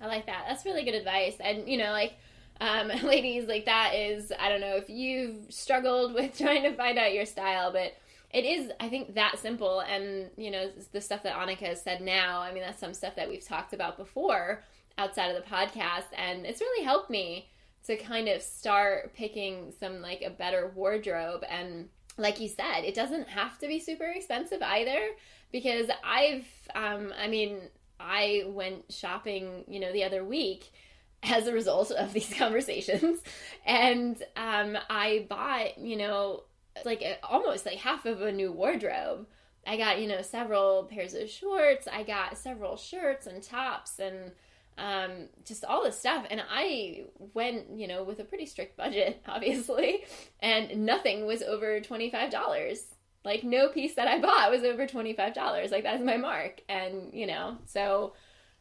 I 0.00 0.06
like 0.06 0.26
that. 0.26 0.44
That's 0.48 0.64
really 0.64 0.84
good 0.84 0.94
advice. 0.94 1.36
And 1.40 1.68
you 1.68 1.76
know, 1.76 1.92
like 1.92 2.14
um, 2.60 2.88
ladies, 3.02 3.46
like 3.46 3.66
that 3.66 3.94
is 3.94 4.32
I 4.38 4.48
don't 4.48 4.60
know 4.60 4.76
if 4.76 4.88
you've 4.88 5.52
struggled 5.52 6.14
with 6.14 6.38
trying 6.38 6.62
to 6.62 6.74
find 6.74 6.98
out 6.98 7.12
your 7.12 7.26
style, 7.26 7.72
but 7.72 7.92
it 8.32 8.44
is 8.44 8.70
I 8.80 8.88
think 8.88 9.14
that 9.14 9.38
simple. 9.38 9.80
And 9.80 10.30
you 10.36 10.50
know, 10.50 10.70
the 10.92 11.00
stuff 11.00 11.22
that 11.24 11.34
Annika 11.34 11.66
has 11.66 11.82
said 11.82 12.00
now. 12.00 12.40
I 12.40 12.52
mean, 12.52 12.62
that's 12.62 12.80
some 12.80 12.94
stuff 12.94 13.16
that 13.16 13.28
we've 13.28 13.44
talked 13.44 13.74
about 13.74 13.98
before 13.98 14.64
outside 14.98 15.34
of 15.34 15.36
the 15.36 15.48
podcast 15.48 16.06
and 16.16 16.46
it's 16.46 16.60
really 16.60 16.84
helped 16.84 17.10
me 17.10 17.48
to 17.84 17.96
kind 17.96 18.28
of 18.28 18.42
start 18.42 19.14
picking 19.14 19.72
some 19.78 20.00
like 20.00 20.22
a 20.22 20.30
better 20.30 20.72
wardrobe. 20.74 21.44
And 21.48 21.88
like 22.18 22.40
you 22.40 22.48
said 22.48 22.80
it 22.84 22.94
doesn't 22.94 23.28
have 23.28 23.58
to 23.58 23.66
be 23.66 23.78
super 23.78 24.06
expensive 24.06 24.62
either 24.62 25.08
because 25.52 25.88
i've 26.04 26.46
um 26.74 27.12
i 27.18 27.28
mean 27.28 27.60
i 28.00 28.44
went 28.48 28.84
shopping 28.90 29.64
you 29.68 29.80
know 29.80 29.92
the 29.92 30.04
other 30.04 30.24
week 30.24 30.72
as 31.22 31.46
a 31.46 31.52
result 31.52 31.90
of 31.90 32.12
these 32.12 32.32
conversations. 32.38 33.20
And 33.64 34.22
um 34.36 34.76
i 34.88 35.26
bought 35.28 35.78
you 35.78 35.96
know 35.96 36.44
like 36.84 37.02
a, 37.02 37.18
almost 37.24 37.64
like 37.64 37.78
half 37.78 38.04
of 38.06 38.20
a 38.20 38.30
new 38.30 38.52
wardrobe. 38.52 39.26
I 39.66 39.76
got 39.76 40.00
you 40.00 40.08
know 40.08 40.22
several 40.22 40.84
pairs 40.84 41.14
of 41.14 41.28
shorts. 41.28 41.88
I 41.90 42.02
got 42.02 42.38
several 42.38 42.76
shirts 42.76 43.26
and 43.26 43.42
tops 43.42 43.98
and 43.98 44.32
um, 44.78 45.28
just 45.44 45.64
all 45.64 45.84
this 45.84 45.98
stuff. 45.98 46.26
And 46.30 46.42
I 46.50 47.04
went, 47.34 47.78
you 47.78 47.88
know, 47.88 48.04
with 48.04 48.20
a 48.20 48.24
pretty 48.24 48.46
strict 48.46 48.76
budget, 48.76 49.22
obviously, 49.26 50.04
and 50.40 50.84
nothing 50.84 51.26
was 51.26 51.42
over 51.42 51.80
$25. 51.80 52.78
Like, 53.24 53.42
no 53.42 53.68
piece 53.68 53.94
that 53.94 54.06
I 54.06 54.20
bought 54.20 54.50
was 54.50 54.62
over 54.62 54.86
$25. 54.86 55.70
Like, 55.70 55.82
that's 55.82 56.02
my 56.02 56.16
mark. 56.16 56.60
And, 56.68 57.12
you 57.12 57.26
know, 57.26 57.58
so 57.64 58.12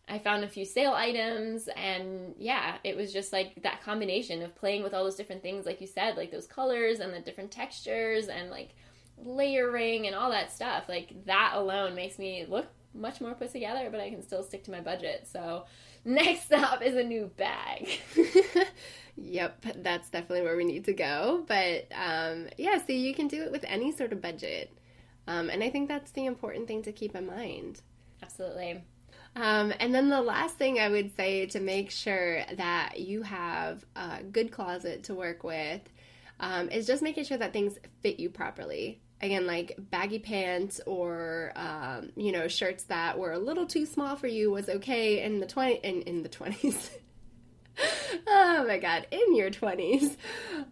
I 0.07 0.19
found 0.19 0.43
a 0.43 0.47
few 0.47 0.65
sale 0.65 0.93
items. 0.93 1.67
And 1.67 2.33
yeah, 2.37 2.77
it 2.83 2.95
was 2.95 3.13
just 3.13 3.31
like 3.31 3.61
that 3.63 3.83
combination 3.83 4.41
of 4.41 4.55
playing 4.55 4.83
with 4.83 4.93
all 4.93 5.03
those 5.03 5.15
different 5.15 5.43
things, 5.43 5.65
like 5.65 5.81
you 5.81 5.87
said, 5.87 6.17
like 6.17 6.31
those 6.31 6.47
colors 6.47 6.99
and 6.99 7.13
the 7.13 7.19
different 7.19 7.51
textures 7.51 8.27
and 8.27 8.49
like 8.49 8.69
layering 9.17 10.07
and 10.07 10.15
all 10.15 10.31
that 10.31 10.51
stuff. 10.51 10.85
Like, 10.89 11.25
that 11.25 11.53
alone 11.55 11.93
makes 11.93 12.17
me 12.17 12.45
look 12.47 12.65
much 12.95 13.21
more 13.21 13.33
put 13.33 13.51
together, 13.51 13.89
but 13.91 13.99
I 13.99 14.09
can 14.09 14.23
still 14.23 14.43
stick 14.43 14.63
to 14.65 14.71
my 14.71 14.81
budget. 14.81 15.27
So, 15.31 15.65
Next 16.05 16.53
up 16.53 16.83
is 16.83 16.95
a 16.95 17.03
new 17.03 17.31
bag. 17.35 17.89
yep, 19.17 19.65
that's 19.77 20.09
definitely 20.11 20.43
where 20.43 20.55
we 20.55 20.63
need 20.63 20.85
to 20.85 20.93
go. 20.93 21.43
But 21.47 21.87
um, 21.95 22.47
yeah, 22.57 22.77
so 22.77 22.93
you 22.93 23.15
can 23.15 23.27
do 23.27 23.41
it 23.41 23.51
with 23.51 23.65
any 23.67 23.91
sort 23.91 24.13
of 24.13 24.21
budget. 24.21 24.71
Um, 25.27 25.49
and 25.49 25.63
I 25.63 25.71
think 25.71 25.89
that's 25.89 26.11
the 26.11 26.27
important 26.27 26.67
thing 26.67 26.83
to 26.83 26.91
keep 26.91 27.15
in 27.15 27.25
mind. 27.25 27.81
Absolutely. 28.21 28.83
Um, 29.35 29.73
and 29.79 29.93
then 29.93 30.09
the 30.09 30.21
last 30.21 30.57
thing 30.57 30.79
I 30.79 30.89
would 30.89 31.15
say 31.15 31.47
to 31.47 31.59
make 31.59 31.89
sure 31.89 32.43
that 32.55 32.99
you 32.99 33.23
have 33.23 33.83
a 33.95 34.21
good 34.23 34.51
closet 34.51 35.03
to 35.05 35.15
work 35.15 35.43
with 35.43 35.81
um, 36.39 36.69
is 36.69 36.85
just 36.85 37.01
making 37.01 37.25
sure 37.25 37.37
that 37.37 37.51
things 37.51 37.77
fit 38.01 38.19
you 38.19 38.29
properly 38.29 39.01
again 39.21 39.47
like 39.47 39.75
baggy 39.77 40.19
pants 40.19 40.81
or 40.85 41.51
um, 41.55 42.11
you 42.15 42.31
know 42.31 42.47
shirts 42.47 42.83
that 42.85 43.17
were 43.17 43.31
a 43.31 43.39
little 43.39 43.65
too 43.65 43.85
small 43.85 44.15
for 44.15 44.27
you 44.27 44.51
was 44.51 44.69
okay 44.69 45.23
in 45.23 45.39
the 45.39 45.45
20 45.45 45.75
in, 45.83 46.01
in 46.03 46.23
the 46.23 46.29
20s 46.29 46.89
oh 48.27 48.65
my 48.67 48.77
god 48.77 49.07
in 49.11 49.35
your 49.35 49.49
20s 49.49 50.15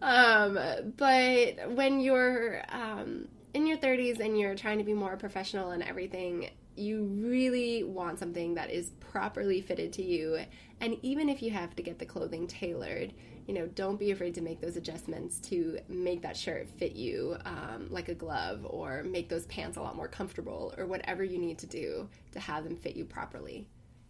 um, 0.02 0.58
but 0.96 1.70
when 1.70 2.00
you're 2.00 2.62
um, 2.68 3.28
in 3.54 3.66
your 3.66 3.76
30s 3.76 4.20
and 4.20 4.38
you're 4.38 4.54
trying 4.54 4.78
to 4.78 4.84
be 4.84 4.94
more 4.94 5.16
professional 5.16 5.70
and 5.70 5.82
everything 5.82 6.50
you 6.76 7.04
really 7.04 7.84
want 7.84 8.18
something 8.18 8.54
that 8.54 8.70
is 8.70 8.90
properly 9.00 9.60
fitted 9.60 9.92
to 9.94 10.02
you. 10.02 10.38
And 10.80 10.96
even 11.02 11.28
if 11.28 11.42
you 11.42 11.50
have 11.50 11.74
to 11.76 11.82
get 11.82 11.98
the 11.98 12.06
clothing 12.06 12.46
tailored 12.46 13.12
you 13.46 13.54
know, 13.54 13.66
don't 13.66 13.98
be 13.98 14.10
afraid 14.10 14.34
to 14.34 14.40
make 14.40 14.60
those 14.60 14.76
adjustments 14.76 15.38
to 15.38 15.78
make 15.88 16.22
that 16.22 16.36
shirt 16.36 16.68
fit 16.68 16.92
you 16.92 17.36
um, 17.44 17.88
like 17.90 18.08
a 18.08 18.14
glove 18.14 18.64
or 18.64 19.02
make 19.02 19.28
those 19.28 19.46
pants 19.46 19.76
a 19.76 19.82
lot 19.82 19.96
more 19.96 20.08
comfortable 20.08 20.74
or 20.78 20.86
whatever 20.86 21.22
you 21.22 21.38
need 21.38 21.58
to 21.58 21.66
do 21.66 22.08
to 22.32 22.40
have 22.40 22.64
them 22.64 22.76
fit 22.76 22.96
you 22.96 23.04
properly. 23.04 23.66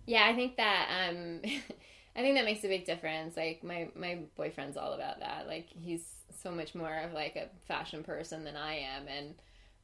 Yeah, 0.07 0.27
I 0.27 0.35
think 0.35 0.57
that 0.57 1.09
um, 1.09 1.41
I 2.17 2.21
think 2.21 2.37
that 2.37 2.45
makes 2.45 2.65
a 2.65 2.69
big 2.69 2.85
difference. 2.85 3.37
Like 3.37 3.65
my 3.65 3.89
my 3.97 4.21
boyfriend's 4.37 4.77
all 4.77 4.93
about 4.93 5.21
that. 5.21 5.47
Like 5.47 5.67
he's 5.69 6.05
so 6.43 6.51
much 6.51 6.75
more 6.75 6.97
of 6.99 7.13
like 7.13 7.37
a 7.37 7.49
fashion 7.67 8.05
person 8.05 8.45
than 8.45 8.57
I 8.57 8.77
am, 8.77 9.09
and 9.09 9.35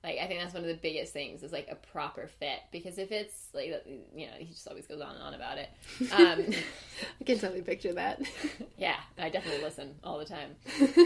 like 0.03 0.19
I 0.19 0.27
think 0.27 0.41
that's 0.41 0.55
one 0.55 0.63
of 0.63 0.69
the 0.69 0.75
biggest 0.75 1.13
things 1.13 1.43
is 1.43 1.53
like 1.53 1.69
a 1.71 1.75
proper 1.75 2.27
fit 2.27 2.61
because 2.73 2.97
if 2.97 3.13
it's 3.13 3.49
like 3.53 3.67
you 4.15 4.27
know 4.27 4.33
he 4.39 4.47
just 4.47 4.67
always 4.67 4.87
goes 4.87 5.01
on 5.01 5.15
and 5.15 5.23
on 5.23 5.35
about 5.35 5.59
it. 5.59 5.69
Um, 6.13 6.55
I 7.21 7.25
can 7.25 7.39
totally 7.39 7.61
picture 7.61 7.93
that. 7.93 8.23
yeah, 8.79 8.97
I 9.19 9.29
definitely 9.29 9.63
listen 9.63 9.95
all 10.03 10.19
the 10.19 10.25
time. 10.25 10.51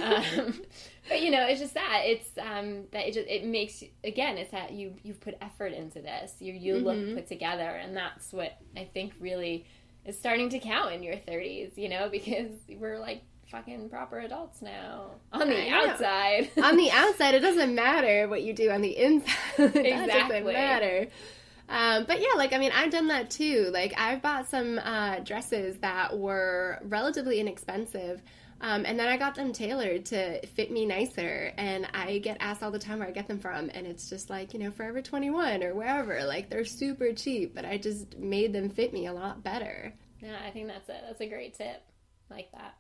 Um, 0.05 0.63
but 1.09 1.23
you 1.23 1.31
know, 1.31 1.47
it's 1.47 1.61
just 1.61 1.75
that 1.75 2.03
it's 2.05 2.29
um, 2.39 2.85
that 2.93 3.09
it 3.09 3.15
just 3.15 3.29
it 3.29 3.45
makes 3.45 3.83
again 4.03 4.37
it's 4.37 4.51
that 4.51 4.73
you 4.73 4.95
you've 5.03 5.21
put 5.21 5.37
effort 5.41 5.73
into 5.73 6.01
this. 6.01 6.35
You 6.41 6.53
you 6.53 6.75
mm-hmm. 6.75 6.85
look 6.85 7.15
put 7.17 7.27
together, 7.27 7.63
and 7.63 7.97
that's 7.97 8.33
what 8.33 8.59
I 8.77 8.85
think 8.85 9.15
really 9.19 9.67
is 10.05 10.19
starting 10.19 10.51
to 10.51 10.59
count 10.59 10.93
in 10.93 11.03
your 11.03 11.17
30s. 11.17 11.77
You 11.77 11.89
know, 11.89 12.09
because 12.11 12.51
we're 12.69 12.99
like 12.99 13.23
fucking 13.55 13.89
proper 13.89 14.19
adults 14.19 14.63
now. 14.63 15.11
On 15.33 15.49
the 15.49 15.69
outside. 15.71 16.51
on 16.61 16.77
the 16.77 16.91
outside, 16.93 17.35
it 17.35 17.41
doesn't 17.41 17.75
matter 17.75 18.29
what 18.29 18.43
you 18.43 18.53
do 18.53 18.71
on 18.71 18.81
the 18.81 18.97
inside. 18.97 19.35
exactly. 19.59 20.41
doesn't 20.41 20.45
matter. 20.47 21.09
Um, 21.69 22.05
but 22.05 22.21
yeah, 22.21 22.37
like 22.37 22.53
I 22.53 22.59
mean, 22.59 22.73
I've 22.75 22.91
done 22.91 23.09
that 23.09 23.31
too. 23.31 23.71
Like 23.73 23.95
I've 23.97 24.21
bought 24.21 24.49
some 24.49 24.79
uh, 24.79 25.21
dresses 25.21 25.79
that 25.79 26.19
were 26.19 26.79
relatively 26.83 27.41
inexpensive. 27.41 28.23
Um, 28.61 28.85
and 28.87 28.99
then 28.99 29.09
I 29.09 29.17
got 29.17 29.35
them 29.35 29.53
tailored 29.53 30.07
to 30.07 30.45
fit 30.49 30.71
me 30.71 30.87
nicer. 30.87 31.53
And 31.57 31.87
I 31.93 32.19
get 32.19 32.39
asked 32.41 32.63
all 32.63 32.71
the 32.71 32.79
time 32.79 33.01
where 33.01 33.09
I 33.09 33.13
get 33.13 33.29
them 33.29 33.39
from. 33.39 33.71
And 33.75 33.87
it's 33.87 34.09
just 34.09 34.31
like, 34.31 34.55
you 34.55 34.61
know, 34.61 34.71
Forever 34.71 35.03
21 35.03 35.63
or 35.63 35.75
wherever. 35.75 36.25
Like 36.25 36.51
they're 36.51 36.65
super 36.65 37.13
cheap, 37.13 37.55
but 37.55 37.65
I 37.65 37.79
just 37.79 38.17
made 38.19 38.53
them 38.53 38.71
fit 38.71 38.93
me 38.93 39.07
a 39.07 39.13
lot 39.13 39.43
better. 39.45 39.93
Yeah, 40.21 40.37
I 40.47 40.51
think 40.51 40.69
that's 40.69 40.89
it. 40.89 41.03
That's 41.07 41.21
a 41.21 41.29
great 41.29 41.55
tip. 41.55 41.83
like 42.31 42.51
that. 42.53 42.75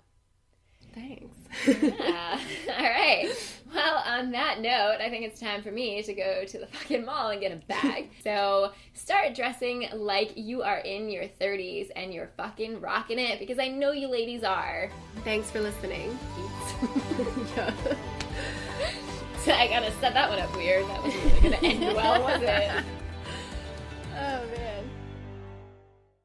Thanks. 0.94 1.36
yeah. 1.66 2.40
All 2.78 2.84
right. 2.84 3.28
Well, 3.74 4.02
on 4.06 4.30
that 4.30 4.60
note, 4.60 4.98
I 5.00 5.10
think 5.10 5.24
it's 5.24 5.40
time 5.40 5.62
for 5.62 5.72
me 5.72 6.00
to 6.02 6.14
go 6.14 6.44
to 6.44 6.58
the 6.58 6.66
fucking 6.68 7.04
mall 7.04 7.30
and 7.30 7.40
get 7.40 7.50
a 7.50 7.56
bag. 7.66 8.10
so 8.24 8.70
start 8.92 9.34
dressing 9.34 9.88
like 9.92 10.32
you 10.36 10.62
are 10.62 10.78
in 10.78 11.10
your 11.10 11.24
30s 11.40 11.90
and 11.96 12.14
you're 12.14 12.30
fucking 12.36 12.80
rocking 12.80 13.18
it 13.18 13.40
because 13.40 13.58
I 13.58 13.68
know 13.68 13.90
you 13.90 14.08
ladies 14.08 14.44
are. 14.44 14.90
Thanks 15.24 15.50
for 15.50 15.60
listening. 15.60 16.16
yeah. 17.56 17.74
So 19.38 19.52
I 19.52 19.68
gotta 19.68 19.90
set 20.00 20.14
that 20.14 20.30
one 20.30 20.38
up 20.38 20.54
weird. 20.56 20.86
That 20.86 21.02
wasn't 21.02 21.24
really 21.24 21.40
gonna 21.40 21.56
end 21.56 21.96
well, 21.96 22.22
was 22.22 22.42
it? 22.42 22.84
Oh, 24.16 24.42